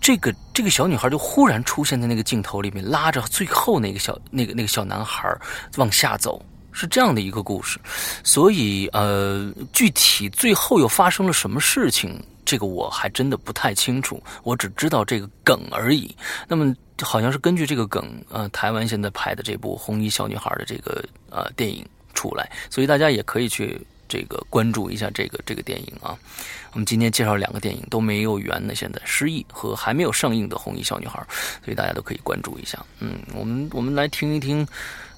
[0.00, 5.28] 这个这个小女孩就忽然出现在那个镜头里面，拉着最后那个小那个那个小男孩
[5.76, 7.78] 往下走，是这样的一个故事。
[8.22, 14.22] 所以呃，具体最后又发生了什么事情，这个我还真的不太清楚。
[14.42, 16.14] 我只知道这个梗而已。
[16.46, 26.18] 那么好像是根据这个梗，呃，台湾现在拍的这部《红衣小女孩》的这个呃电影出来，所以大家也可以去这个关注一下这个这个电影啊。
[26.72, 31.18] 我们今天介绍两个电影都没有缘的，现在《失忆》和还没有上映的《红衣小女孩》，
[31.64, 32.78] 所以大家都可以关注一下。
[33.00, 34.66] 嗯，我们我们来听一听，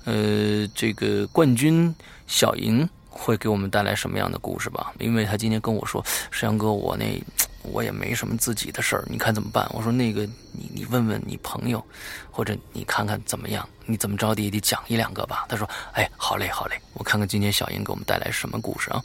[0.05, 1.95] 呃，这个冠军
[2.27, 4.93] 小莹会给我们带来什么样的故事吧？
[4.99, 7.21] 因为她今天跟我说：“石阳哥，我那
[7.63, 11.85] 我也没什么自己的事儿，你看怎么办？”我说：“那个，你你问问你朋友，
[12.31, 13.69] 或者你看看怎么样？
[13.87, 19.03] 你怎么着的也得讲一两个吧。”他说：“哎，好嘞，好嘞，我看看今天小英给我们带来什么故事啊？”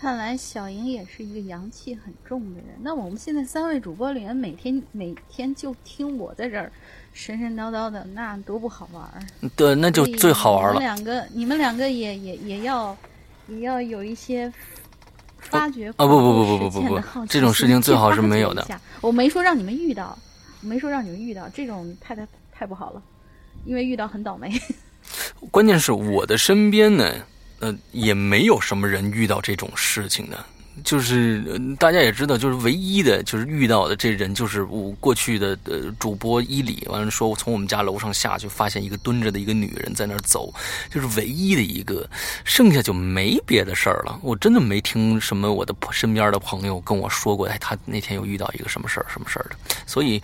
[0.00, 2.68] 看来小莹也是一个阳气很重的人。
[2.80, 6.72] 那我们现在三位主播里面，每天每天就听我在这儿
[7.12, 9.20] 神神叨叨的，那多不好玩儿。
[9.54, 10.72] 对，那就最好玩了。
[10.72, 12.96] 你们两个，你们两个也也也要
[13.46, 14.50] 也要有一些
[15.50, 16.06] 发掘啊！
[16.06, 18.66] 不不不不不不不，这种事情最好是没有的。
[19.00, 20.16] 我没说让你们遇到，
[20.60, 23.02] 没说让你们遇到这种太太太不好了，
[23.64, 24.50] 因为遇到很倒霉。
[25.50, 27.12] 关键是我的身边呢。
[27.62, 30.46] 呃，也没有什么人遇到这种事情的，
[30.82, 40.52] 就是大家也知道，就是唯一的，就是遇到的这人，就是我过去的呃主播伊里，完了说从我们家楼上下去，发现一个蹲着的一个女人在那儿走，
[40.90, 42.08] 就是唯一的一个，
[42.44, 44.18] 剩下就没别的事儿了。
[44.22, 49.56] 我真的没听什么我的身边的朋友跟我说过，哎，他那天又遇到一个什么事儿什么事儿的，
[49.86, 50.22] 所以。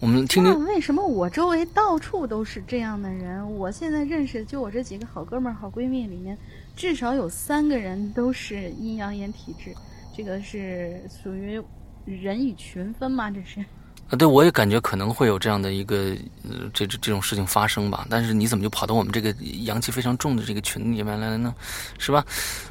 [0.00, 3.50] 我们听听为什么我周围到处都是这样的人？
[3.56, 6.36] 我现在认识就我这几个好哥们儿、好闺蜜里面，
[6.76, 9.74] 至少有三个人都是阴阳眼体质，
[10.14, 11.62] 这个是属于
[12.04, 13.30] 人以群分吗？
[13.30, 13.64] 这是。
[14.10, 18.06] 啊，对，我也感觉可能会有这样的一个呃，这这这种事情发生吧。
[18.10, 19.30] 但是你怎么就跑到我们这个
[19.64, 21.54] 阳气非常重的这个群里面来了呢？
[21.98, 22.22] 是吧？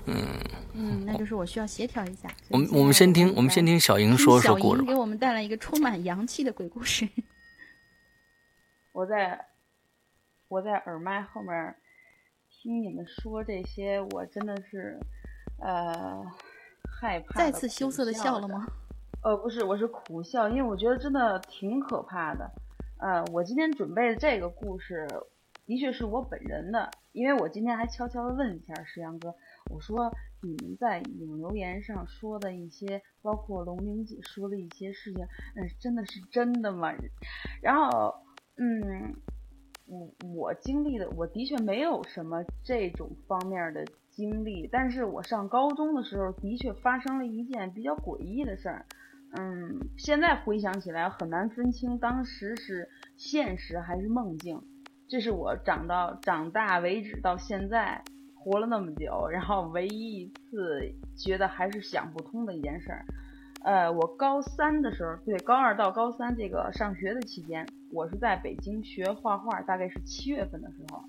[0.05, 0.15] 嗯
[0.73, 2.29] 嗯，那就是我需要协调一下。
[2.49, 4.83] 我们我们先听，我们先听小莹说说故事。
[4.83, 7.09] 给我们带来一个充满阳气的鬼故事。
[8.91, 9.43] 我在
[10.49, 11.75] 我在耳麦后面
[12.64, 14.97] 听你们说这些，我真的是
[15.59, 16.24] 呃
[16.97, 17.38] 害怕。
[17.38, 18.66] 再次羞涩的笑了吗？
[19.22, 22.49] 呃，不是，我是苦笑，因为我觉得真的挺可怕的。
[22.99, 25.05] 呃，我今天准备的这个故事，
[25.66, 29.36] 的确是我本人的，因为我今天还悄悄的问一下石阳哥，
[29.70, 30.09] 我说
[30.41, 35.26] 你们在影留言上说的一些，包括龙玲姐说的一些事情，
[35.57, 36.93] 嗯真的是真的吗？
[37.61, 38.16] 然后，
[38.55, 39.14] 嗯，
[39.86, 48.86] 我我经历的，我的确没有什么这种方面的经历，但是我上高中的时候，的确发生了一件比较诡异的事儿。
[49.36, 54.61] 嗯，现在回想起来很难分清当时是现实还是梦境。
[55.07, 58.03] 这是我长到长大为止到现在
[58.36, 63.05] 活了那么久，然后唯一一次觉得还是想不通的一件事儿。
[63.64, 71.01] 呃，我高三的时候，对，高二到高三这个上学的期间，我是在北京学画画，大概是七月份的时候，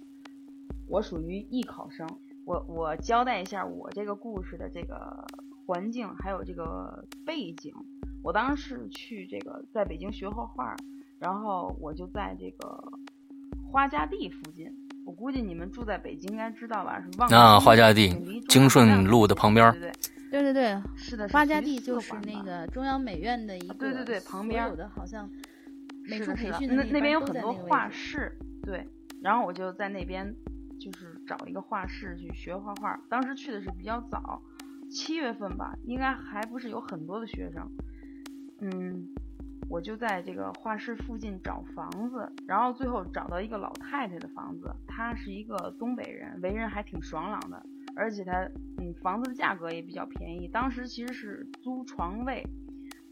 [0.89, 2.09] 我属于艺考生。
[2.45, 5.27] 我我交代一下我这个故事的这个
[5.67, 7.73] 环境还有这个背景。
[8.23, 10.77] 我当时是去这个在北京学画画，
[11.19, 12.83] 然后我就在这个
[13.71, 14.71] 花家地附近。
[15.05, 17.01] 我估计你们住在北京应该知道吧？
[17.01, 18.09] 是望啊，花家地，
[18.49, 19.71] 京顺路的旁边。
[19.73, 20.11] 对对对
[20.43, 25.31] 对对对，是的，花家地就是那个中央美院的一个对对对旁边有的好像
[26.09, 28.85] 美术培训那那边有很多画室，对。
[29.23, 30.35] 然后我就在那边
[30.81, 33.01] 就是找一个画室去学画画。
[33.09, 34.43] 当时去的是比较早，
[34.91, 37.71] 七月份吧，应该还不是有很多的学生。
[38.61, 39.09] 嗯，
[39.71, 44.69] 我就在这个画室附近找房子，然后最后找到一个老太太的房子。
[44.87, 47.65] 她是一个东北人，为人还挺爽朗的，
[47.97, 50.49] 而且它嗯房子的价格也比较便宜。
[50.49, 52.47] 当时其实是租床位，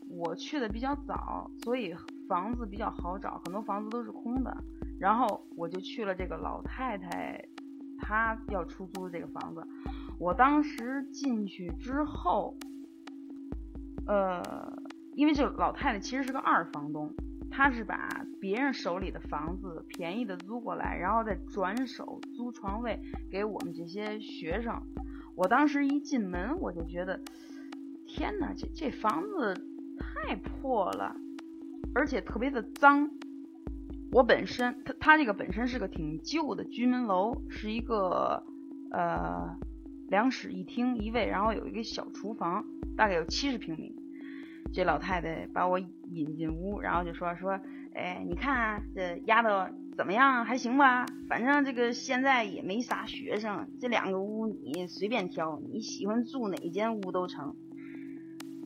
[0.08, 1.94] 我去的比较早，所以
[2.28, 4.56] 房子比较好找，很多房子都是空的。
[4.98, 7.44] 然后我就去了这个老太太
[7.98, 9.66] 她要出租的这个房子。
[10.18, 12.56] 我当时进去之后，
[14.06, 14.42] 呃。
[15.14, 17.14] 因为这个老太太其实是个二房东，
[17.52, 22.98] 他是把别人手里的房子便宜的租过来，然后再转手租床位
[23.30, 24.82] 给我们这些学生。
[25.36, 27.20] 我当时一进门我就觉得，
[28.06, 29.54] 天哪，这这房子
[29.98, 31.14] 太破了，
[31.94, 33.10] 而且特别的脏。
[34.10, 38.42] 我本身，他他这个本身是个挺旧的居民楼，是一个
[38.90, 39.56] 呃
[40.08, 42.64] 两室一厅一卫，然后有一个小厨房，
[42.96, 43.94] 大概有七十平米。
[44.72, 45.78] 这老太太把我
[46.14, 47.58] 引进屋，然后就说说，
[47.94, 50.44] 哎，你看这丫头怎么样？
[50.44, 51.06] 还行吧？
[51.28, 57.54] 反正这个现在也没啥学生，这两个屋你随便挑，你喜欢住哪间屋都成。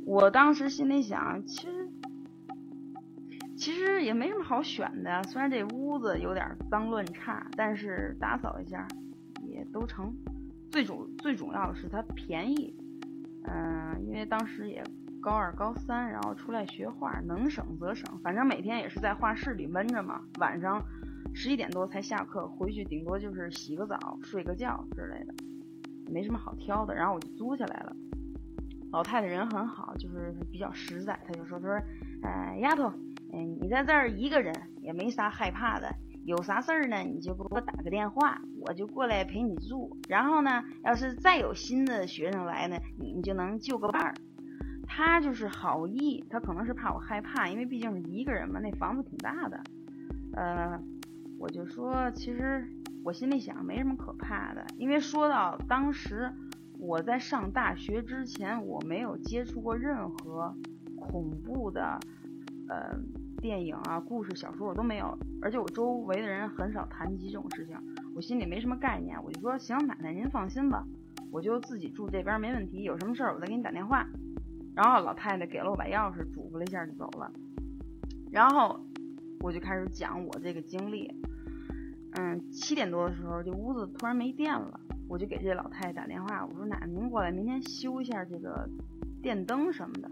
[0.05, 1.88] 我当时心里想，其实
[3.57, 8.86] 其实也没什么好选的，虽然这屋子有点脏乱差，但是打扫一下
[9.49, 10.14] 也都成。
[10.70, 12.76] 最主最主要的是它便宜，
[13.44, 14.84] 嗯，因为当时也
[15.27, 20.81] 高二高三，然后出来学画，能省则省，反正每天也是在画室里闷着嘛，晚上
[21.35, 25.35] 十一点多才下课，回去顶多就是洗个澡、睡个觉之类的，
[26.12, 27.97] 没什么好挑的，然后我就租下来了。
[28.93, 31.74] 老太太人很好，就是比较实在，她就说：“她说，
[32.22, 32.93] 呃，丫头，
[33.33, 35.93] 嗯，你在这儿一个人也没啥害怕的，
[36.24, 39.99] 有啥事儿呢，你就给我打个电话，我就过来陪你住。
[40.09, 44.14] 然后呢，要是再有新的学生来呢，你你就能就个伴儿。”
[44.97, 49.62] 他就是好意，他可能是怕我害怕，因为毕竟是一个人嘛，那房子挺大的。
[50.32, 50.80] 呃，
[51.38, 52.66] 我就说，其实
[53.05, 56.32] 我心里想没什么可怕的，因为说到当时。
[56.78, 60.55] 我在上大学之前，我没有接触过任何
[60.94, 61.99] 恐怖的
[62.68, 62.94] 呃
[63.40, 65.18] 电影啊、故事、小说，我都没有。
[65.40, 67.74] 而且我周围的人很少谈及这种事情，
[68.14, 69.18] 我心里没什么概念。
[69.24, 70.86] 我就说行，奶奶您放心吧，
[71.32, 72.82] 我就自己住这边没问题。
[72.82, 74.07] 有什么事儿我再给你打电话。
[74.77, 77.33] 然后老太太给了我把钥匙，嘱咐了一下就走了。
[78.31, 78.79] 然后
[79.41, 81.11] 我就开始讲我这个经历。
[82.18, 84.79] 嗯，七点多的时候，这屋子突然没电了。
[85.09, 88.68] 我就给这老太太打电话，我说奶奶您过来明天修一下这个
[89.22, 90.11] 电灯什么的。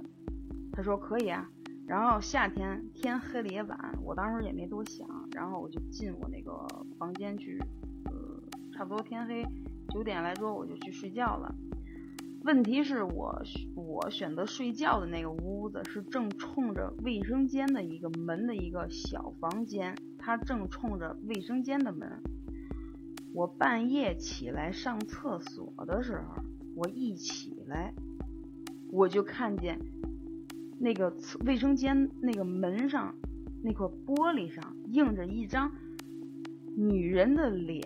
[0.72, 1.46] 她说可以啊。
[1.86, 6.52] 然后夏天天黑的也晚，我当时也没多想，然后我就进我那个
[6.98, 7.58] 房间去，
[8.06, 8.12] 呃，
[8.72, 9.44] 差不多天黑
[9.90, 11.54] 九点来钟我就去睡觉了。
[12.44, 13.42] 问题是我
[13.74, 22.22] 我选择睡觉的那个屋子是正冲着卫生间的一个门的一个小房间，它正冲着卫生间的门。
[23.32, 26.42] 我半夜起来上厕所的时候，
[26.76, 27.94] 我一起来，
[28.92, 29.80] 我就看见
[30.78, 31.16] 那个
[31.46, 33.14] 卫生间那个门上
[33.62, 35.72] 那块玻璃上映着一张
[36.76, 37.80] 女人的脸，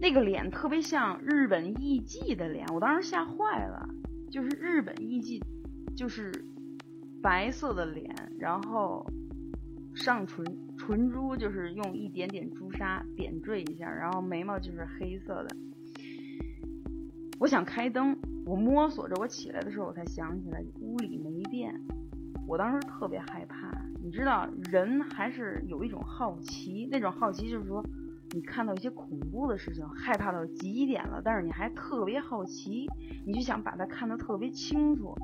[0.00, 3.88] 那个脸特别像日本艺妓的脸，我当时吓坏了。
[4.30, 5.42] 就是日本艺妓，
[5.96, 6.32] 就是
[7.20, 9.04] 白色的脸，然后
[9.94, 10.44] 上唇。
[10.78, 15.56] 唇珠就是用一点点朱砂点缀一下，然后眉毛就是黑色的。
[17.38, 21.78] 我想开灯，我摸索着，我起来的时候我才想起来屋里没电。
[22.46, 23.70] 我当时特别害怕，
[24.02, 27.84] 你知道，人还是有一种好奇，那种好奇就是说，
[28.32, 32.88] 你看到一些恐怖的事情，害怕到极点了，但是你还特别好奇，
[33.26, 35.14] 你就想把它看得特别清楚。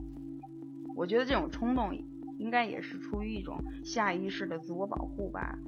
[0.94, 1.92] 我觉得这种冲动。
[2.38, 5.59] 应该也是出于一种下意识的自我保护吧，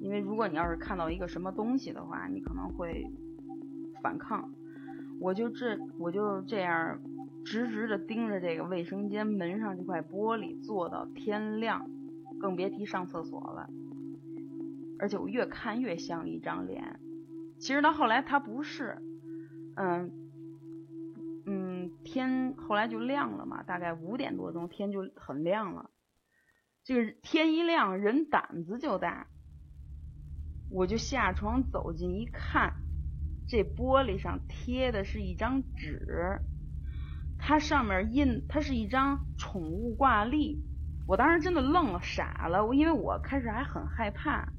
[0.00, 3.06] 因为如果你要是看到一个什么东西的话，你可能会
[4.02, 4.52] 反抗。
[5.18, 7.00] 我就这我就这样
[7.42, 11.88] 直直的盯着这个卫生间门上这块玻璃，坐到天亮，
[12.38, 13.70] 更别提上厕所了。
[15.00, 17.00] 而且我越看越像一张脸，
[17.58, 18.98] 其实到后来它不是，
[19.76, 20.12] 嗯。
[21.46, 25.90] 嗯，天后来就亮了嘛，大概五点多钟天就很亮了。
[26.84, 29.26] 这个天一亮，人胆子就大。
[30.70, 32.74] 我就下床走近一看，
[33.48, 36.40] 这玻璃上贴的是一张纸，
[37.36, 40.62] 它上面印，它是一张宠物挂历。
[41.08, 42.72] 我当时真的愣了，傻了。
[42.74, 44.52] 因为我开始还很害怕，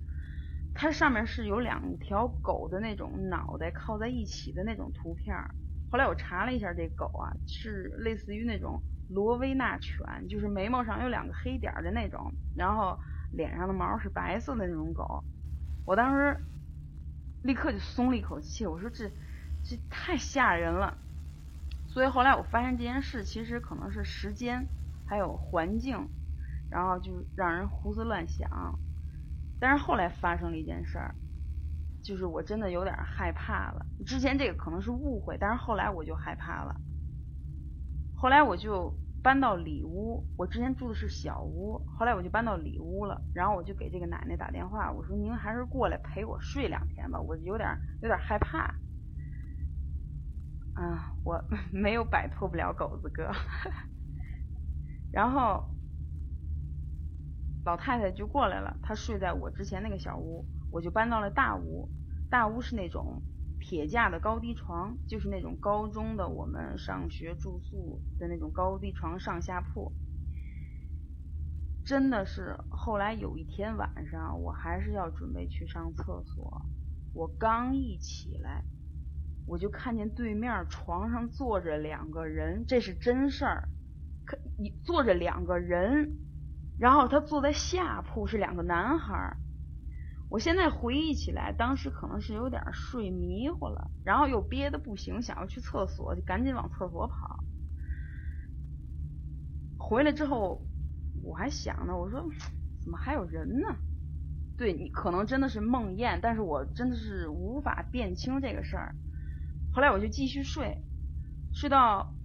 [0.82, 5.53] 它上面是有两条狗的那种脑袋靠在一起的那种图片儿。
[5.91, 8.82] 后来我查了一下，这狗啊是类似于那种。
[9.07, 12.97] 罗威纳犬就是眉毛上有两个黑点儿的那种，然后
[13.32, 15.23] 脸上的毛是白色的那种狗。
[15.86, 16.36] 我当时
[17.43, 19.07] 立刻就松了一口气，我说这
[19.63, 20.97] 这太吓人了。
[21.89, 24.65] 所以后来我发现这件事其实可能是时间
[25.05, 26.09] 还有环境，
[26.71, 28.79] 然后就让人胡思乱想。
[29.62, 31.16] 但是后来发生了一件事儿，
[32.03, 33.86] 就是我真的有点害怕了。
[34.05, 36.76] 之前这个可能是误会，但是后来我就害怕了。
[38.16, 38.93] 后来我就
[39.24, 43.22] 搬到里屋，我之前住的是小屋，后来我就搬到里屋了。
[43.36, 47.70] 然后我就给这个奶奶打电话，我说您还是过来陪我睡两天吧，我有点
[48.01, 48.74] 有点害怕。
[50.74, 53.30] 啊，我 没有摆脱不了狗子哥。
[55.14, 55.70] 然后
[57.66, 61.89] 老太太就过来了，她睡在我之前那个小屋，我就搬到了大屋。
[62.30, 63.22] 大屋是那种。
[63.64, 69.93] 铁架的高低床，就是那种高中的我们上学住宿的那种高低床上下铺。
[71.86, 76.66] 真的是后来有一天晚上，我还是要准备去上厕所，
[77.14, 78.64] 我刚一起来，
[79.45, 83.70] 我就看见对面床上坐着两个人，这是真事儿，
[84.26, 86.18] 可你坐着两个人，
[86.82, 89.38] 然后他坐在下铺是两个男孩。
[90.32, 97.43] 我现在回忆起来，当时可能是有点睡迷糊了，然后又憋得不行，想要去厕所，就赶紧往厕所跑。
[99.77, 100.65] 回来之后，
[101.21, 102.27] 我还想呢，我说
[102.82, 103.75] 怎么还有人呢？
[104.57, 108.95] 对你可能真的是梦魇，但是我真的是无法辨清这个事儿。
[109.71, 110.82] 后来我就继续睡，
[111.53, 112.15] 睡到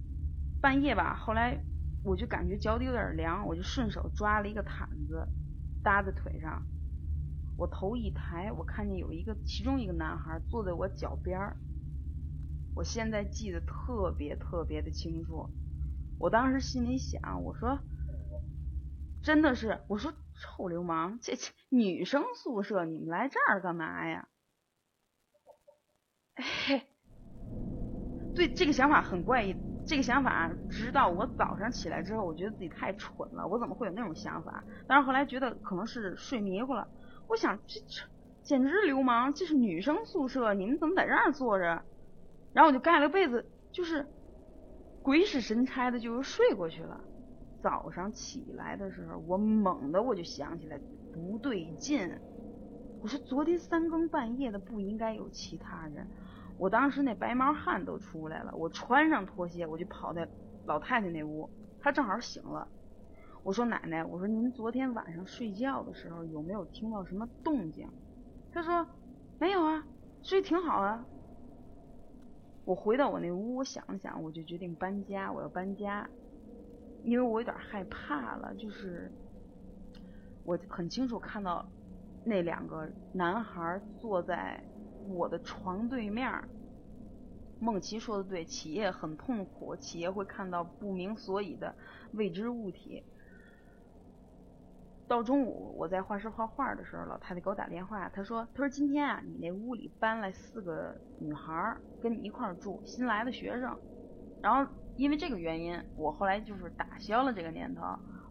[0.59, 1.63] 半夜吧，后来
[2.07, 5.27] 我就感觉脚底有点凉，我就顺手抓了一个毯子
[5.83, 6.65] 搭在腿上。
[7.57, 11.57] 我头一抬，我看见有一个其中一个男孩坐在我脚边儿。
[12.75, 15.49] 我现在记得特别特别的清楚。
[16.19, 17.79] 我当时心里想，我说
[19.23, 24.29] 真的是，我说臭流氓，这这女生宿舍你们来这儿干嘛呀？
[26.37, 26.83] 嘿，
[28.35, 29.55] 对这个想法很怪异。
[29.87, 33.47] 这个想法，直到我早上起来之后，我觉得自己太蠢了。
[33.47, 34.61] 我怎么会有那种想法？
[34.85, 36.89] 但是后来觉得可能是睡迷糊了。
[37.29, 38.03] 我想这这
[38.43, 39.33] 简直流氓！
[39.33, 41.81] 这是女生宿舍，你们怎么在这儿坐着？
[42.53, 44.05] 然后我就盖了被子，就是
[45.01, 46.99] 鬼使神差的就又睡过去了。
[47.63, 50.77] 早上起来的时候，我猛地我就想起来
[51.13, 52.11] 不对劲。
[53.01, 56.07] 我说昨天三更半夜的不应该有其他人。
[56.57, 60.27] 我当时那白毛汗都出来了，我穿上拖鞋我就跑在
[60.65, 61.49] 老太太那屋，
[61.79, 62.67] 她正好醒了。
[63.43, 67.87] 我说奶奶，我说您昨天晚上睡觉的时候有没有听到什么动静？
[68.51, 68.85] 她说
[69.39, 69.85] 没有啊，
[70.23, 71.05] 睡挺好啊。
[72.65, 76.09] 我回到我那屋，我想了想，我就决定搬家，我要搬家，
[77.03, 78.53] 因为我有点害怕了。
[78.55, 79.09] 就是
[80.43, 81.65] 我很清楚看到
[82.25, 84.61] 那两个男孩坐在
[85.09, 86.31] 我的床对面。
[87.59, 91.73] 梦琪说的对，企业很痛苦，企业会看到不明所以的
[92.13, 93.03] 未知物体。
[95.07, 103.75] 到中午，我在画室画画的时候，老太太给我打电话，她说：“她说今天啊，你那屋里搬来四个女孩跟你一块住，新来的学生。
[104.43, 107.81] 然后因为这个原因，我后来就是打消了这个念头。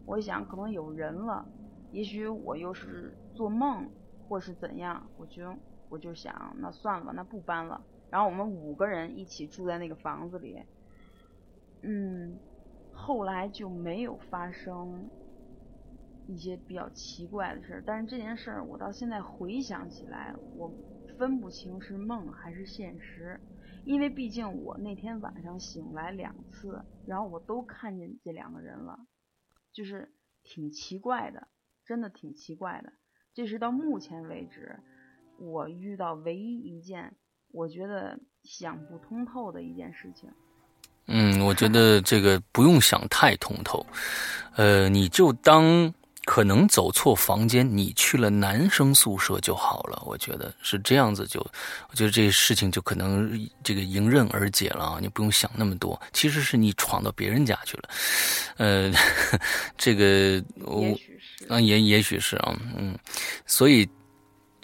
[0.05, 1.45] 我想可能有人了，
[1.91, 3.89] 也许我又是做梦
[4.29, 5.53] 或是怎样，我就
[5.89, 7.85] 我就想那算了吧，那不搬了。
[8.09, 10.63] 然后我们五个人一起住在那个房子里，
[11.81, 12.37] 嗯，
[12.91, 15.09] 后来就没有发生。”
[16.29, 20.69] 一些比较奇怪的事儿，但是这件事儿我到现在回想起来，我
[21.17, 23.39] 分不清是梦还是现实，
[23.85, 28.99] 因为毕竟我那天晚上醒来两次，然后我都看见这两个人了，
[29.71, 30.13] 就是
[30.43, 31.47] 挺奇怪的，
[31.85, 32.91] 真的挺奇怪的。
[33.33, 34.81] 这是到目前为止
[35.37, 37.13] 我遇到唯一一件
[37.51, 40.29] 我觉得想不通透的一件事情。
[41.07, 43.85] 嗯，我觉得这个不用想太通透，
[44.55, 45.93] 呃，你就当。
[46.25, 50.03] 可能走错房间，你去了男生宿舍就好了。
[50.05, 51.39] 我觉得是这样子，就
[51.89, 54.99] 我觉得这事情就可能这个迎刃而解了啊！
[55.01, 57.89] 你不用想那么多，其实是你闯到别人家去了。
[58.57, 58.91] 呃，
[59.77, 60.83] 这个我
[61.47, 62.93] 啊也也许是啊，嗯，
[63.45, 63.87] 所以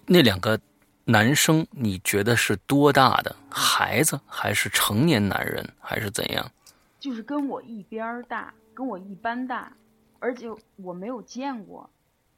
[0.05, 0.59] 那两个
[1.05, 6.51] 男生，你觉得是多大的孩子，还是成年男人，还是怎样？
[6.99, 9.71] 就是跟我一边大，跟我一般大。
[10.19, 10.47] 而且
[10.77, 11.89] 我没有见过，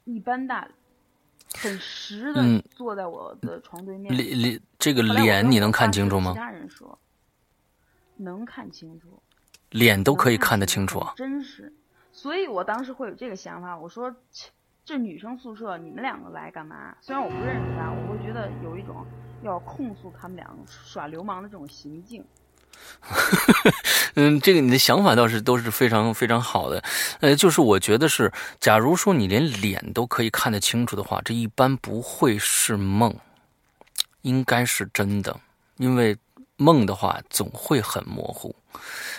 [0.02, 0.68] 一般大，
[1.54, 2.42] 很实的
[2.74, 4.12] 坐在我的床对面。
[4.16, 6.32] 脸脸这个脸你能看清楚吗？
[6.32, 6.98] 其他人说
[8.16, 9.22] 能看清楚，
[9.70, 11.14] 脸都可以看得清楚啊。
[11.16, 11.72] 真是，
[12.10, 13.78] 所以我当时会有这个想法。
[13.78, 14.12] 我说
[14.86, 16.94] 这女生宿舍，你们两个来干嘛？
[17.00, 19.04] 虽然我不认识他，我会觉得有一种
[19.42, 22.24] 要控诉他们两个耍流氓的这种行径。
[24.14, 26.80] 嗯，这个你的想法倒是都是非常非常好的。
[27.18, 33.12] 呃，就是我觉得是，假如说你连脸都可以看得清楚的话，这一般不会是梦，
[34.22, 35.36] 应该是真的。
[35.78, 36.16] 因为
[36.56, 38.54] 梦的话总会很模糊，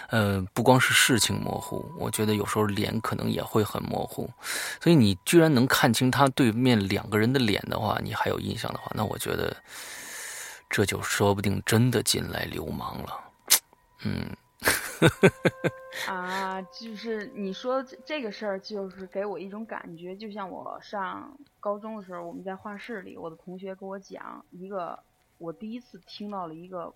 [0.10, 4.30] 呃，不光是事情模糊，我觉得有时候脸可能也会很模糊。
[4.82, 9.56] 所以你居然能看清他对面两个人的脸的话，你还有印象的话，那我觉得
[10.70, 13.24] 这就说不定真的进来流氓了。
[14.04, 14.30] 嗯，
[16.08, 24.98] 啊，就是你说这个事儿，就是给我一种感觉，就像我上高中的时候，我们在画室里，我的同学给我讲一个，
[25.40, 26.94] 我第一次听到了一个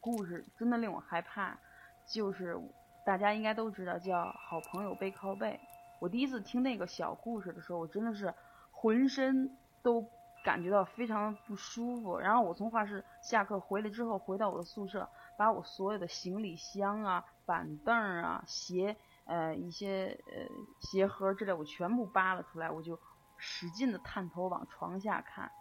[0.00, 1.58] 故事，真的令我害怕，
[2.06, 2.58] 就是
[3.04, 5.58] 大家应该都知道叫好朋友背靠背。
[5.98, 8.32] 我第一次听那个小故事的时候，我真的是
[8.70, 10.06] 浑身都
[10.44, 12.18] 感觉到非常的不舒服。
[12.18, 15.08] 然后我从画室下课回来之后，回到我的宿舍。
[15.38, 18.96] 把我所有的行李箱啊、板凳啊、鞋
[19.26, 20.48] 呃一些呃
[20.80, 22.98] 鞋盒之类，我全部扒了出来，我就
[23.36, 25.52] 使劲的探头往床下看，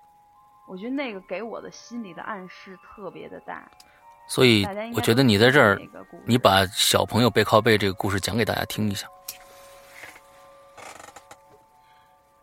[0.69, 3.69] 我觉得那个给我的心理的暗示特别的大。
[4.27, 4.65] 所以
[4.95, 5.79] 我觉得你在这儿
[6.25, 9.07] 你把小朋友背靠背这个故事讲给大家听一下。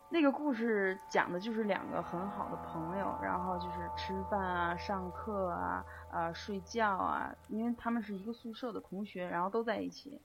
[0.09, 10.21] 那个故事讲的就是两个很好的朋友，然后就是吃饭啊、上课啊、呃睡觉啊，因为他们是一个宿舍的同学，然后都在一起，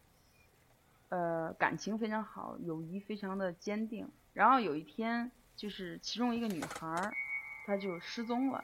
[1.09, 4.07] 呃感情非常好，友谊非常的坚定。
[4.35, 7.11] 然后有一天，就是其中一个女孩儿，
[7.67, 8.63] 她就失踪了，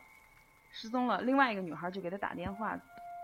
[0.76, 2.76] 失踪了，另外一个女孩就给他打电话，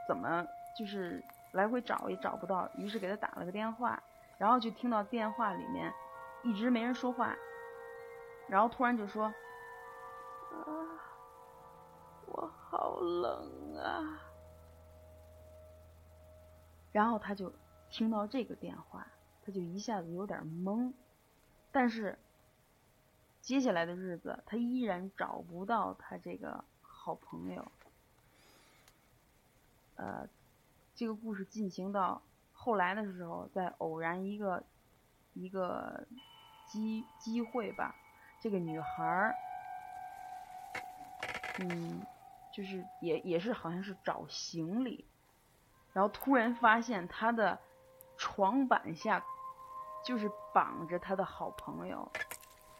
[0.07, 0.47] 怎么
[0.79, 1.21] 就是
[1.51, 4.01] 来回找也找不到，于是给他打了个电话，
[4.39, 5.93] 然后就听到电话里面
[6.45, 7.35] 一直没人说话。
[8.49, 9.25] 然后突然就说
[10.55, 10.63] ：“啊，
[12.27, 14.23] 我好冷啊。”
[16.93, 17.53] 然后他就
[17.91, 19.05] 听到这个电话，
[19.45, 20.93] 他就一下子有点懵。
[21.73, 22.17] 但是
[23.41, 26.65] 接下来的日子，他依然找不到他这个
[27.03, 27.67] 好朋友。
[29.97, 30.29] 呃，
[30.95, 32.21] 这个故事进行到
[32.53, 34.63] 后来的时候，在偶然一个
[35.33, 36.07] 一个
[36.67, 37.97] 机机会吧。
[38.43, 39.35] 这个女孩儿，
[41.61, 42.03] 嗯，
[42.53, 45.07] 就是也也是好像是找行李，
[45.95, 47.59] 然后突然发现她的
[48.19, 49.25] 床板下
[50.05, 52.13] 就是绑着她的好朋友，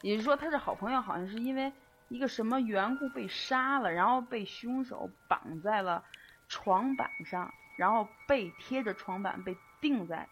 [0.03, 1.73] 也就是说，她的好朋友好像是因为
[2.11, 6.05] 一个什么缘故被杀了，然后被凶手绑在了
[6.49, 10.29] 床板上，然后背贴着床板被钉在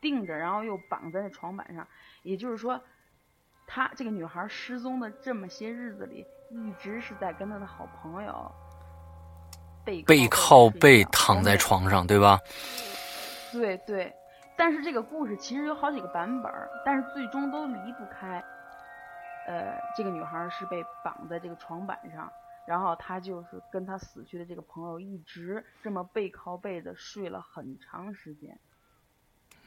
[0.00, 1.88] 钉着，然后又绑在那床板上，
[2.22, 2.78] 也就是说。
[3.64, 8.52] 她这个女孩失踪的这么些日子里，一直是在跟她的好朋友
[9.84, 12.38] 背背靠背躺在床上，对吧？
[13.52, 14.12] 对对，
[14.58, 18.44] 但是这个故事其实有好几个版本儿，但是最终都离不开，
[19.46, 22.30] 呃，这个女孩是被绑在这个床板上，
[22.66, 28.58] 然后她就是跟她死去的这个朋友一直这么背靠背的睡了很长时间。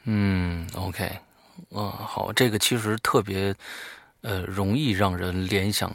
[0.03, 1.19] 嗯，OK，
[1.71, 3.55] 嗯，好，这个其实特别，
[4.21, 5.91] 呃，容易让人联想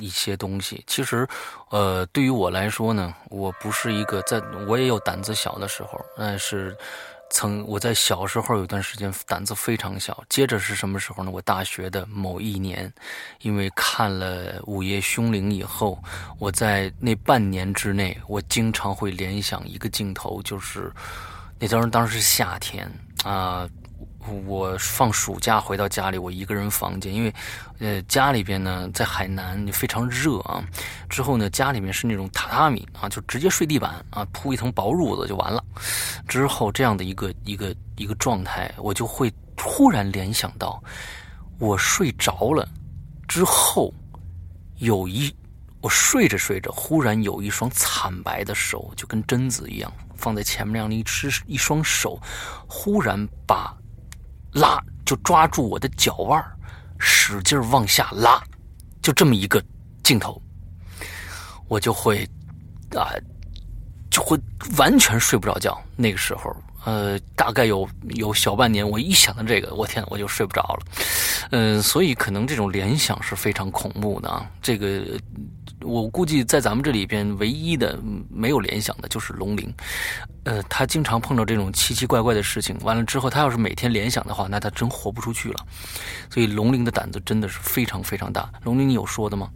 [0.00, 0.82] 一些东西。
[0.86, 1.26] 其实，
[1.70, 6.76] 呃，对于我来说呢，我不是一个在，我也有胆子小的时候，但是
[7.32, 10.22] 曾我在小时候有段时间胆子非常小。
[10.28, 11.30] 接着是什么时候呢？
[11.32, 12.92] 我大学的某一年，
[13.40, 15.98] 因为看了《午夜凶铃》以后，
[16.38, 20.92] 我在那半年之内，我经常会联想一个镜头，就是
[21.58, 22.88] 那当时当时是夏天
[23.24, 23.68] 啊。
[24.46, 27.34] 我放暑假回到家里，我一个人房间，因为，
[27.80, 30.62] 呃，家里边呢在海南非常热啊。
[31.08, 35.62] 之后呢，家里面是那种榻榻米啊，就直接睡地板啊，铺一层薄褥子就完了。
[36.28, 40.82] 之后这样的一个一个一个状态，我就会突然联想到，
[41.58, 42.66] 我睡着了
[43.26, 43.92] 之后，
[44.78, 45.34] 有一
[45.80, 52.20] 我睡着睡着，忽然有一双惨白的手，就跟贞子一样，放在前面那样的一只一双手，
[52.68, 53.76] 忽然把。
[54.52, 56.44] 拉就抓住我的脚腕，
[56.98, 58.42] 使劲往下拉，
[59.02, 59.62] 就这么一个
[60.02, 60.40] 镜头，
[61.68, 62.28] 我就会
[62.94, 63.10] 啊，
[64.10, 64.38] 就会
[64.76, 65.80] 完全睡不着觉。
[65.96, 70.80] 那个时候，呃，大概有有小半年，我一想到这个，我天，我就睡不着了。
[71.50, 74.48] 嗯，所以可能这种联想是非常恐怖的啊。
[74.60, 75.02] 这个
[75.80, 77.98] 我估计在咱们这里边唯一的
[78.30, 79.72] 没有联想的就是龙鳞。
[80.44, 85.64] 呃，他经常碰到这种奇奇怪怪的事情，完了之后，他要是每天联想的话，那他真活不出去了。
[86.30, 88.50] 所以龙鳞的胆子真的是非常非常大。
[88.64, 89.48] 龙鳞，你有说的吗？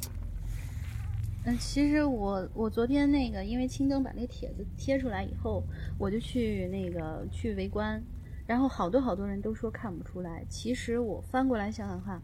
[1.48, 5.62] 嗯，其实我我昨天那个，因为青灯把那帖子贴出来以后，
[5.96, 8.02] 我就去那个去围观，
[8.48, 10.44] 然后好多好多人都说看不出来。
[10.48, 12.20] 其实我翻过来想想看，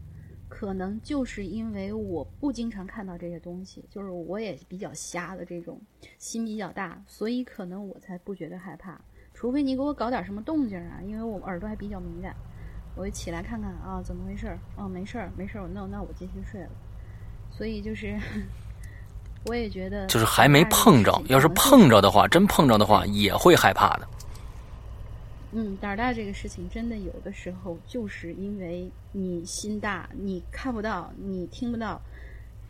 [0.49, 5.79] 可能就是因为我不经常看到这些东西，就是我也比较瞎的这种，
[6.17, 8.99] 心比较大，所以可能我才不觉得害怕。
[9.33, 12.35] 除非你给我搞点什么动静啊，因为我耳朵还比较敏感，
[12.93, 14.59] 我就起来看看啊，怎么回事儿？
[14.75, 16.69] 哦，没事儿，没事儿，那那我继续睡了。
[17.49, 18.19] 所以就是。
[19.45, 24.07] 我也觉得，就是还没碰着，要是碰着的话，真碰着的话，也会害怕的。
[25.51, 32.01] 嗯，胆大这个事情，真的有的时候就是因为你心大，你看不到，你听不到。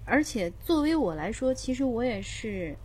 [0.06, 2.76] 而且作为我来说，其实我也是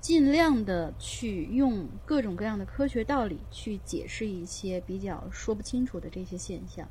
[0.00, 6.88] 尽量的去用各种各样的科学道理去解释一些比较说不清楚的这些现象。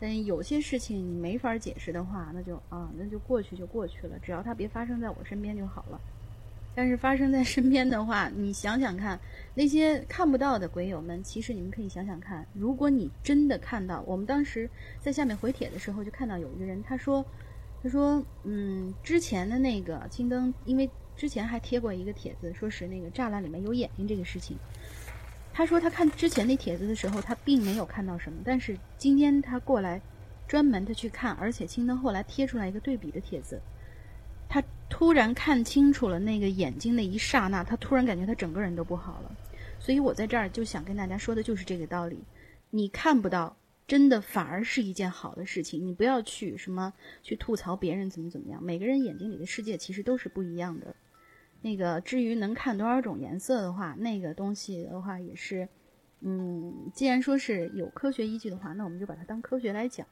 [0.00, 6.00] 但有些事情你没法解释的话，那就啊，那就过去就过去了，只要它别发生在我身边就好了。
[6.74, 9.18] 但是发生在身边的话，你想想看，
[9.54, 14.70] 那些看不到的鬼友们，其实你们可以想想看，如果你真的看到，我们当时
[15.00, 17.24] 在下面回帖的时候就看到有一个人他说，
[17.82, 24.56] 他说，嗯，之前的那个青灯，因为之前还贴过一个帖子，说是那个栅栏里面有眼睛这个事情。
[25.60, 30.00] 他说他看之前那帖子的时候，他并没有看到什么，但是今天他过来
[30.48, 33.60] 专门的去看，而且青灯后来贴出来一个对比的帖子，
[34.48, 39.30] 他突然看清楚了那个眼睛的一刹那，他突然感觉他整个人都不好了。
[39.78, 42.18] 所以我在这儿就想跟大家说的就是这个道理，
[42.70, 43.54] 你看不到。
[43.86, 46.92] 真的反而是一件好的事情，你不要去什么
[47.24, 48.62] 去吐槽别人怎么怎么样。
[48.62, 50.94] 每个人眼睛里的世界其实都是不一样的。
[51.62, 55.68] 那个至于能看多少种颜色的话，那个东西的话也是，
[56.20, 60.06] 嗯，既然说是有科学依据的话，那我们就把它当科学来讲。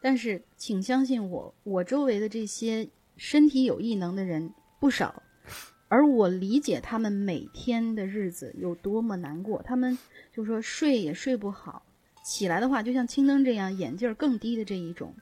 [0.00, 5.22] 但是请相信我，我周围的这些身体有异能的人不少，
[5.88, 9.98] 而我理解他们每天的日子有多么难过，他们
[10.32, 11.82] 就说睡也睡不好。
[12.22, 15.12] 起来的话，就像青灯这样眼镜更低的这一种，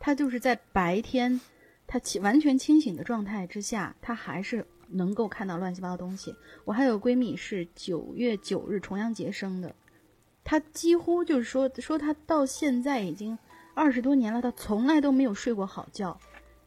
[0.00, 1.40] 他就是在白天，
[1.86, 6.34] 他清完全清醒的状态之下，他还是能够看到乱七八糟东西。
[6.64, 9.74] 我还有闺蜜是九月九日重阳节生的，
[10.44, 13.38] 她几乎就是说说她到现在已经
[13.74, 16.18] 二十多年了，她从来都没有睡过好觉，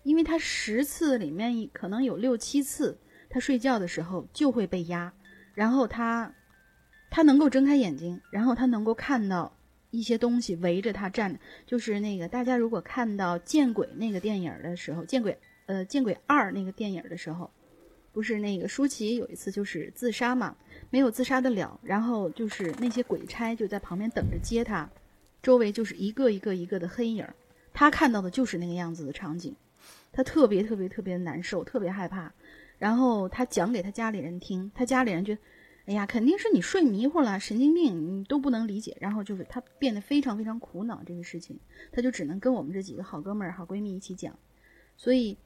[0.04, 2.98] 因为她十次里面可能有六七次，
[3.30, 5.14] 她睡觉的时候就会被压，
[5.54, 6.34] 然后她
[7.10, 9.54] 她能够睁开眼睛，然后她能够看到。
[9.96, 15.32] 一些东西围着他站，就是那个大家如果看到《见鬼》那个电影的时候，《见鬼》
[15.68, 17.52] 呃，《见鬼二》那个电影的时候，
[18.14, 20.56] 不是那个舒淇有一次就是自杀嘛，
[20.90, 24.90] 没有自杀的了，然后就是那些鬼差就在旁边等着接他，
[25.42, 27.28] 周围就是一个一个一个的黑影，
[27.74, 29.54] 他看到的就是那个样子的场景，
[30.12, 32.32] 他特别特别特别难受，特别害怕，
[32.78, 35.42] 然后他讲给他家里人听，他家里人觉得。
[35.86, 38.96] 哎呀，肯定是你睡迷糊了，神经病，你都不能理解。
[39.02, 41.60] 然后就是他变得非常非常苦恼这个事情，
[41.92, 44.34] 他就只能跟我们这几个好哥们儿、好闺蜜一起讲。
[44.96, 45.38] 所以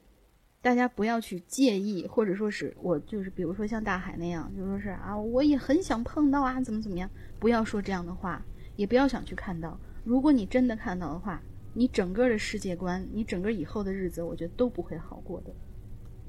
[0.68, 7.08] 大家不要去介意，或者说是我就是，比如说像大海那样，就说是啊，我也很想碰到啊，怎么怎么样，
[7.38, 8.42] 不要说这样的话，
[8.76, 9.80] 也不要想去看到。
[10.04, 11.40] 如果你真的看到的话，
[11.72, 15.50] 你整个的世界观，你整个以后的日子，我觉得都不会好过的。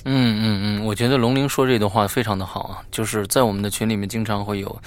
[0.06, 4.82] 嗯嗯嗯，我觉得龙玲说这段话非常的好啊，就是在我们的群里面经常会有，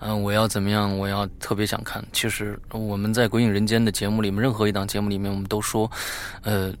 [0.00, 2.04] 嗯，我要怎么样，我要特别想看。
[2.12, 5.88] 其实我们在《鬼影人间》的节目里面，任何一档节目里面，我们都说，
[6.42, 6.74] 呃，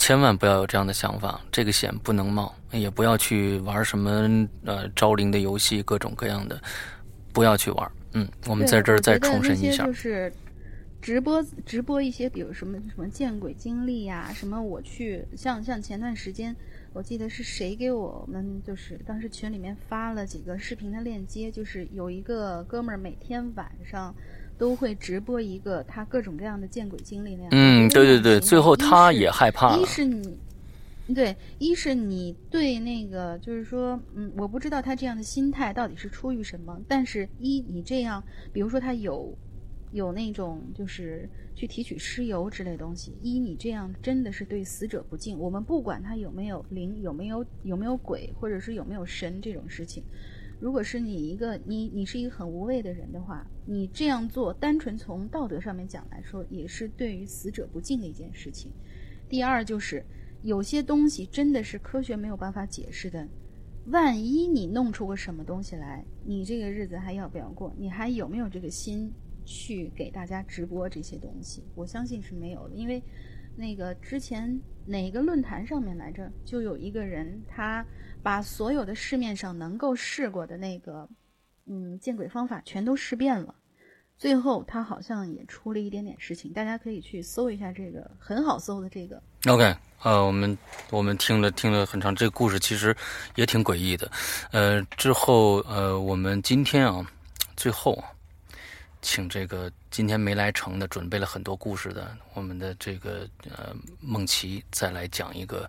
[0.00, 6.58] 千万不要有这样的想法，这个险不能冒，也不要去玩什么呃招灵的游戏，各种各样的，
[7.34, 7.92] 不要去玩。
[8.14, 9.84] 嗯，我们在这儿再重申一下。
[9.84, 10.32] 就是
[11.02, 16.56] 直播直播一些，比如什么什么见鬼经历呀，什么我去像像前段时间。
[16.92, 24.12] 我记得是谁给我们，就是当时群里面发了几个视频的链接，就是有一个哥们儿每天晚上
[24.60, 27.48] 都会直播一个他各种各样的见鬼经历那样。
[27.52, 30.38] 嗯，对对对，最后他也害怕一是你，
[31.14, 39.34] 对，一是你对那个就是说，嗯，我不知道他这样的心态到底是出于什么，但是一你这样，比如说他有。
[39.92, 45.36] 有那种就是去提取尸油之类东西，一你这样真的是对死者不敬。
[45.36, 50.04] 我们不管他有没有灵，有没有有没有鬼，或者是有没有神这种事情，
[50.60, 58.70] 如果是你一个你你是一个很无畏的人的话，你这样做单纯从道德上面讲来说，也是对于死者不敬的一件事情。
[59.28, 60.04] 第二就是
[60.42, 63.26] 有些东西真的是科学没有办法解释的，
[63.86, 67.74] 万一你弄出个什么东西来，你这个日子还要不要过？
[67.78, 69.10] 你还有没有这个心？
[69.42, 73.02] 去给大家直播这些东西，我相信是没有的，因为
[73.56, 77.84] 那个之前哪个论坛上面来着，就有一个人，他
[78.22, 81.08] 把所有的市面上能够试过的那个
[81.66, 83.54] 嗯见鬼方法全都试遍了，
[84.18, 89.22] 最后他好像也出了一点点事情，大家可以去搜一下这个很好搜的这个。
[89.46, 90.56] OK，呃，我们
[90.90, 92.96] 我们听了听了很长，这个故事其实
[93.36, 94.10] 也挺诡异的，
[94.52, 97.04] 呃，之后呃，我们今天啊，
[97.56, 98.04] 最后啊。
[99.02, 105.66] 请这个今天没来成的，准备了很多故事的，我们的这个呃梦琪再来讲一个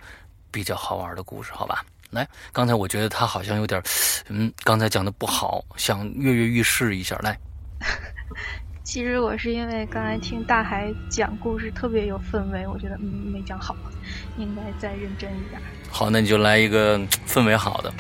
[0.52, 1.86] 比较好玩的故事，好吧？
[2.12, 3.82] 来，刚才我觉得他好像有点，
[4.30, 7.38] 嗯，刚才讲的不好，想跃跃欲试一下，来。
[8.84, 13.76] 其实我是因为刚才听大海讲故事特别有氛围，我觉得嗯没讲好，
[14.38, 15.62] 应该再认真一点。
[15.89, 17.93] 好，那你就来一个氛围好的。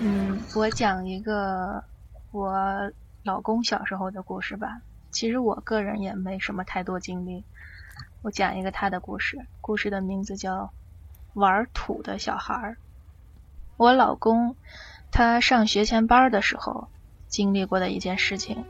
[0.00, 1.82] 嗯，我讲一个。
[2.32, 2.52] 我
[3.22, 4.80] 老公小时候的故事吧，
[5.12, 7.44] 其实我个人也没什么太多经历。
[8.22, 10.62] 我讲一个他的故事，故事的名字叫
[11.34, 12.54] 《玩土的小孩》。
[13.76, 14.56] 我老公
[15.10, 16.88] 他上学前班的时候
[17.28, 18.64] 经历过的一件事情，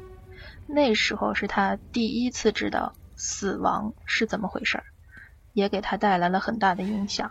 [0.67, 4.85] 那时候是他第一次知道死亡是怎么回事儿，
[5.53, 7.31] 也给他带来了很大的影响。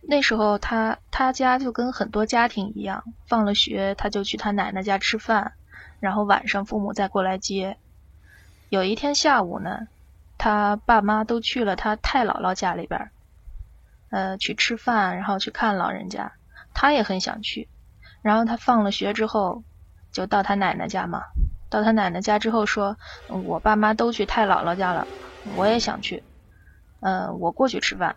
[0.00, 5.52] 那时候他他家就跟很多家庭一样，放了学他就去他奶奶家吃饭，
[6.00, 7.76] 然后晚上父母再过来接。
[8.68, 9.86] 有一天下午呢，
[10.38, 13.10] 他爸妈都去了他太姥姥家里边儿，
[14.12, 16.32] 呃，去吃饭，然后去看老人家。
[16.74, 17.68] 他也很想去，
[18.22, 19.64] 然后他放了学之后，
[20.12, 21.22] 就到他奶奶家嘛。
[21.70, 22.98] 到他奶奶家之后说
[23.28, 25.06] ：“我爸妈都去太姥姥家了，
[25.56, 26.22] 我也想去，
[27.00, 28.16] 呃，我过去吃饭。”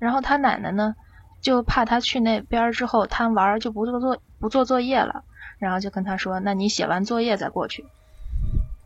[0.00, 0.96] 然后他奶奶呢，
[1.40, 5.22] 就怕他去那边之后贪玩就不做作不做作业了，
[5.58, 7.86] 然后就跟他说：“那你写完作业再过去。”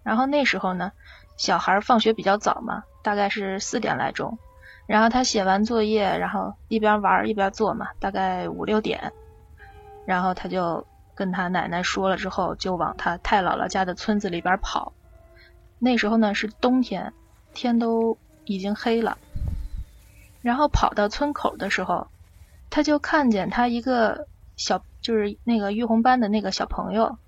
[0.04, 0.92] 然后那时候呢，
[1.38, 4.38] 小孩放学比较早嘛，大概是四点来钟。
[4.86, 9.12] 然后他写完作业，然后一边玩一边做嘛，大概五六点。
[10.04, 14.92] 然后他就跟他奶奶说了之后，就往他太姥姥家的村子里边跑。
[15.78, 17.12] 那时候呢是冬天，
[17.52, 19.18] 天都已经黑了。
[20.40, 22.06] 然后跑到村口的时候，
[22.70, 27.18] 他就看见他一个小，就是那个玉红班的那个小朋友，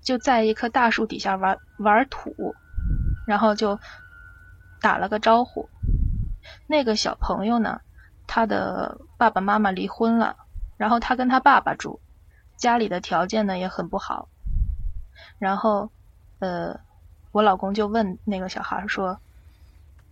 [0.00, 2.54] 就在一棵大树底下玩玩土，
[3.26, 3.78] 然后就
[4.80, 5.68] 打了个招呼。
[6.66, 7.80] 那个小朋友呢，
[8.26, 10.36] 他的爸爸妈妈离婚了，
[10.76, 12.00] 然后他跟他爸爸住，
[12.56, 14.28] 家里的条件呢也很不好。
[15.38, 15.90] 然后，
[16.38, 16.80] 呃，
[17.32, 19.20] 我老公就问那个小孩说：“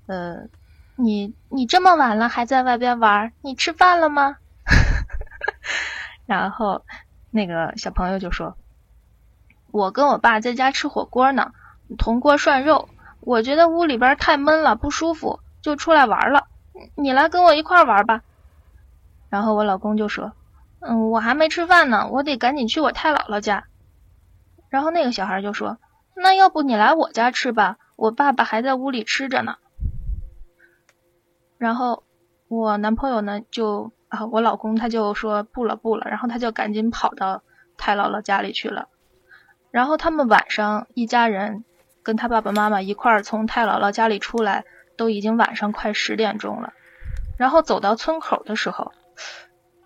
[0.06, 0.48] 呃，
[0.96, 4.36] 你你这么晚了还在外边玩，你吃饭了吗？”
[6.26, 6.84] 然后
[7.30, 8.56] 那个小朋友就说
[9.72, 11.52] ：“我跟我爸在家吃火锅呢，
[11.98, 12.88] 铜锅涮肉，
[13.20, 16.46] 我觉得屋里边太闷了，不舒服。”就出来玩了，
[16.94, 18.22] 你来跟我一块玩吧。
[19.28, 20.32] 然后我老公就说
[20.80, 23.64] ：“嗯，我还没吃饭呢，我得赶紧去我太姥姥家。”
[24.70, 25.78] 然后那个小孩就说
[26.16, 29.56] ：“那要不你来我家吃吧，我爸爸还在屋里吃着呢。”
[31.58, 32.04] 然后
[32.48, 37.42] 我男朋友呢就啊，我老公他就说不了不了，然后他就赶紧跑到
[37.76, 38.88] 太姥姥家里去了。
[39.70, 41.64] 然后他们晚上一家人
[42.02, 44.64] 跟他爸爸妈妈一块儿从太姥姥家里出来。
[45.01, 46.74] 都已经晚上快十点钟了，
[47.38, 48.92] 然后走到村口的时候，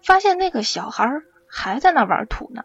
[0.02, 1.08] 发现那个小孩
[1.48, 2.64] 还在那玩土呢。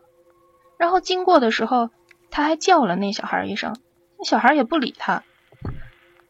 [0.76, 1.92] 然后经过的时候，
[2.32, 3.76] 他还叫了那小孩一声，
[4.18, 5.22] 那小孩也不理他。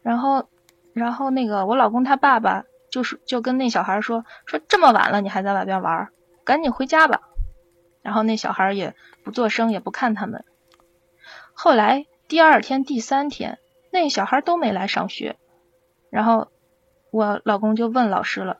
[0.02, 0.46] 然后，
[0.92, 6.10] 然后那个我老公他爸爸就是就跟那小孩说说这么晚了你还在外边玩，
[6.44, 7.22] 赶紧回家吧。
[8.02, 8.94] 然后那小孩也
[9.24, 10.44] 不做声也不看他们。
[11.54, 13.58] 后来第二天第三天，
[13.90, 15.38] 那小孩都没来上学。
[16.10, 16.48] 然后
[17.10, 18.58] 我老公就问老师了，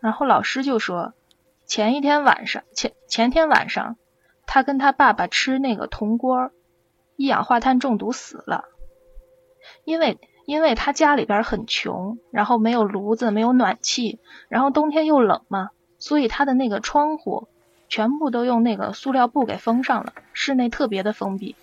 [0.00, 1.14] 然后老师就说，
[1.64, 3.96] 前一天晚上前前天晚上，
[4.44, 6.50] 他跟他爸爸吃那个铜锅，
[7.16, 8.64] 一氧化碳中毒死了。
[9.84, 14.18] 因为因为他家里边很穷，然后没有炉子，没有暖气，
[14.48, 17.48] 然后冬天又冷嘛，所以他的那个窗户
[17.88, 21.54] 全部都用那个塑料布给封上了，室内特别的封闭。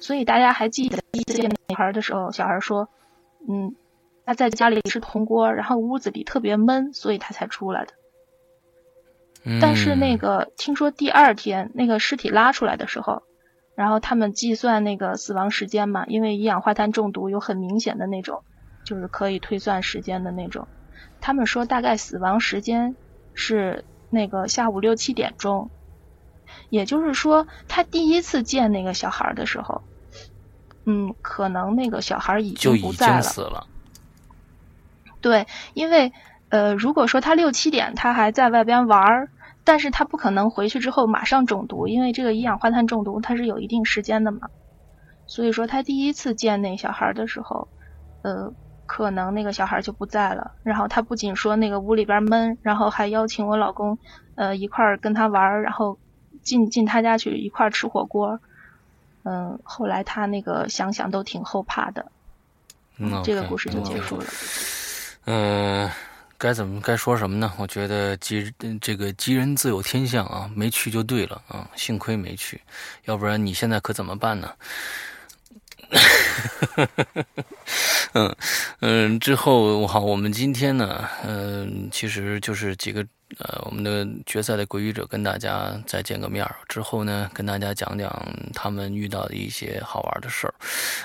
[0.00, 2.88] 所以大家还记得第一次见那孩的时候，小孩说，
[3.46, 3.76] 嗯。
[4.26, 7.92] 他在家里吃铜锅，然后屋子里特别闷，所以他才出来的。
[9.60, 13.22] 但是那个听说第二天那个尸体拉出来的时候，
[13.74, 18.42] 然后他们计算那个死亡时间嘛，因为一氧化碳中毒有很明显的那种，
[18.84, 20.66] 就是可以推算时间的那种。
[21.20, 22.96] 他们说大概死亡时间
[23.34, 25.68] 是那个下午六七点钟，
[26.70, 29.82] 也就是说他第一次见那个小孩的时候，
[30.86, 33.66] 嗯，可能那个小孩已经不在了。
[35.24, 36.12] 对，因为
[36.50, 39.30] 呃，如果说他六七点他还在外边玩儿，
[39.64, 44.50] 但是他不可能回去之后马上中毒，因为这个一氧化碳中毒它是有一定时间的嘛。
[45.26, 47.68] 所以说他第一次见那小孩的时候，
[48.20, 48.52] 呃，
[48.84, 50.52] 可能那个小孩就不在了。
[50.62, 53.98] 然后他不仅说那个屋里边闷，然后还邀请我老公
[54.34, 55.96] 呃一块儿跟他玩儿，然后
[56.42, 58.40] 进进他家去一块儿吃火锅。
[59.22, 62.12] 嗯，后来他那个想想都挺后怕的。
[62.98, 64.24] 嗯，这个故事就结束了。
[64.24, 64.28] 嗯，
[65.26, 65.90] 嗯
[66.36, 67.50] 该怎么该说什么呢？
[67.56, 72.60] 我觉得吉这个吉人自有天相啊，没去就对了啊，幸亏没去，
[73.04, 74.52] 要不然你现在可怎么办呢？
[78.14, 78.36] 嗯
[78.80, 83.04] 嗯，之后好，我们今天呢，嗯，其实就是几个。
[83.38, 88.08] 呃，我们的决赛的鬼语者跟大家再见个面之后呢，跟大家讲讲
[88.52, 90.54] 他们遇到的一些好玩的事儿。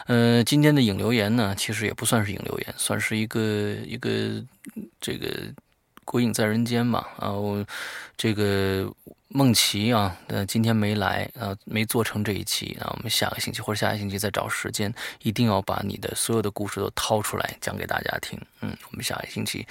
[0.05, 3.39] 呃，今天的影留言呢，其实也不算是影留言，算是一个
[3.83, 4.43] 一个
[5.01, 5.27] 这个
[6.09, 7.63] 鬼影在人间》嘛，啊，我
[8.17, 8.91] 这个
[9.27, 14.91] 梦琪啊，呃，今天没来啊，没做成这一期啊，我们下个星期或者下个星期再找时间，
[15.21, 18.41] 一定要把你的所有的故事都掏出来讲给大家听。
[18.61, 19.67] 嗯，我们下个星期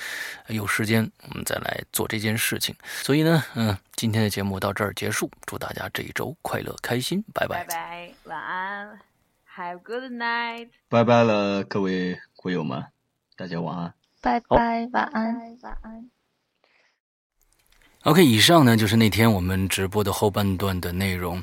[0.47, 2.72] 有时间，我们再来做这件事情。
[3.03, 9.01] 所以呢，嗯，今天的节目到这儿结束，祝大家这一周快乐开心，拜拜拜拜，晚安
[9.57, 12.84] ，Have good night，拜拜了，各位鬼友们，
[13.34, 13.93] 大家晚安。
[14.20, 16.11] 拜拜，晚安，晚安。
[18.05, 21.42] OK，以上呢就是那天我们直播的后半段的内容。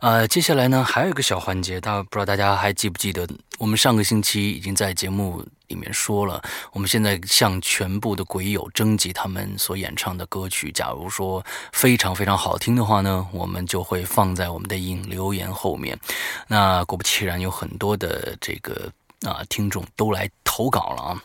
[0.00, 3.28] 呃，接下来呢还有一个小环节，大不知道大家还记不记得？
[3.58, 6.42] 我们上个星期已经在节目里面说了，
[6.72, 10.72] 我们现在向全部的鬼友征集他们所演唱的歌曲。
[10.72, 15.98] 假如说非常非常好听的话呢，我们就会放在我们的引留言后面。
[16.48, 18.90] 那果不其然，有很多的这个。
[19.26, 21.22] 啊，听众都来投稿了啊！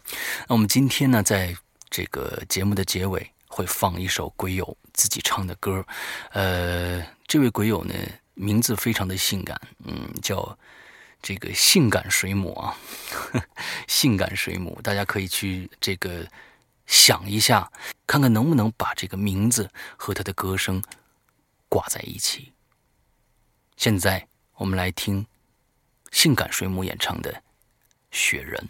[0.49, 1.55] 那我们今天呢，在
[1.89, 5.85] 这个节目的结尾会放一首鬼友自己唱的歌。
[6.31, 7.93] 呃，这位鬼友呢，
[8.33, 10.59] 名字非常的性感，嗯，叫
[11.21, 12.75] 这个性感水母啊，
[13.87, 16.27] 性感水母，大家可以去这个
[16.85, 17.71] 想一下，
[18.05, 20.83] 看看能不能把这个名字和他的歌声
[21.69, 22.51] 挂在一起。
[23.77, 25.25] 现在我们来听
[26.11, 27.41] 性感水母演唱的。
[28.11, 28.69] 雪人。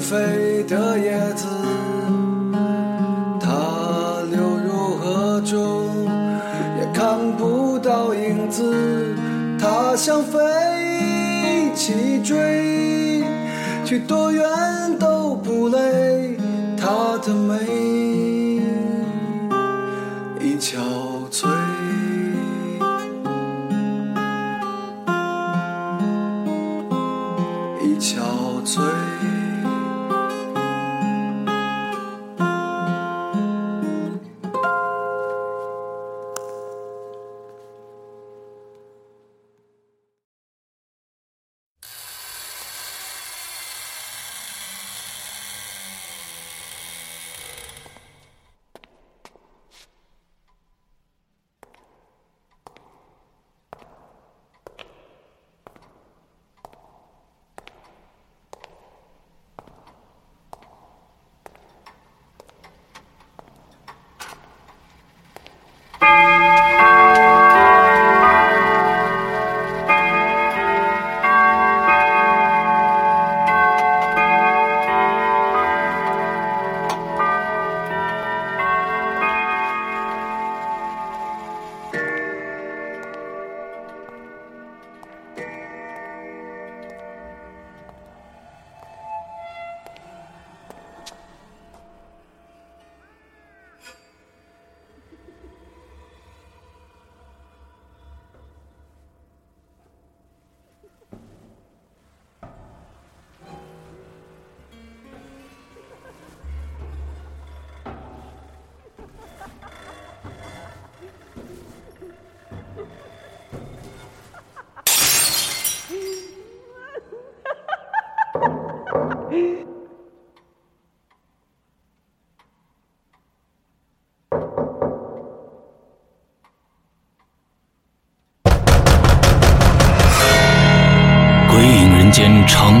[0.00, 0.85] 飞的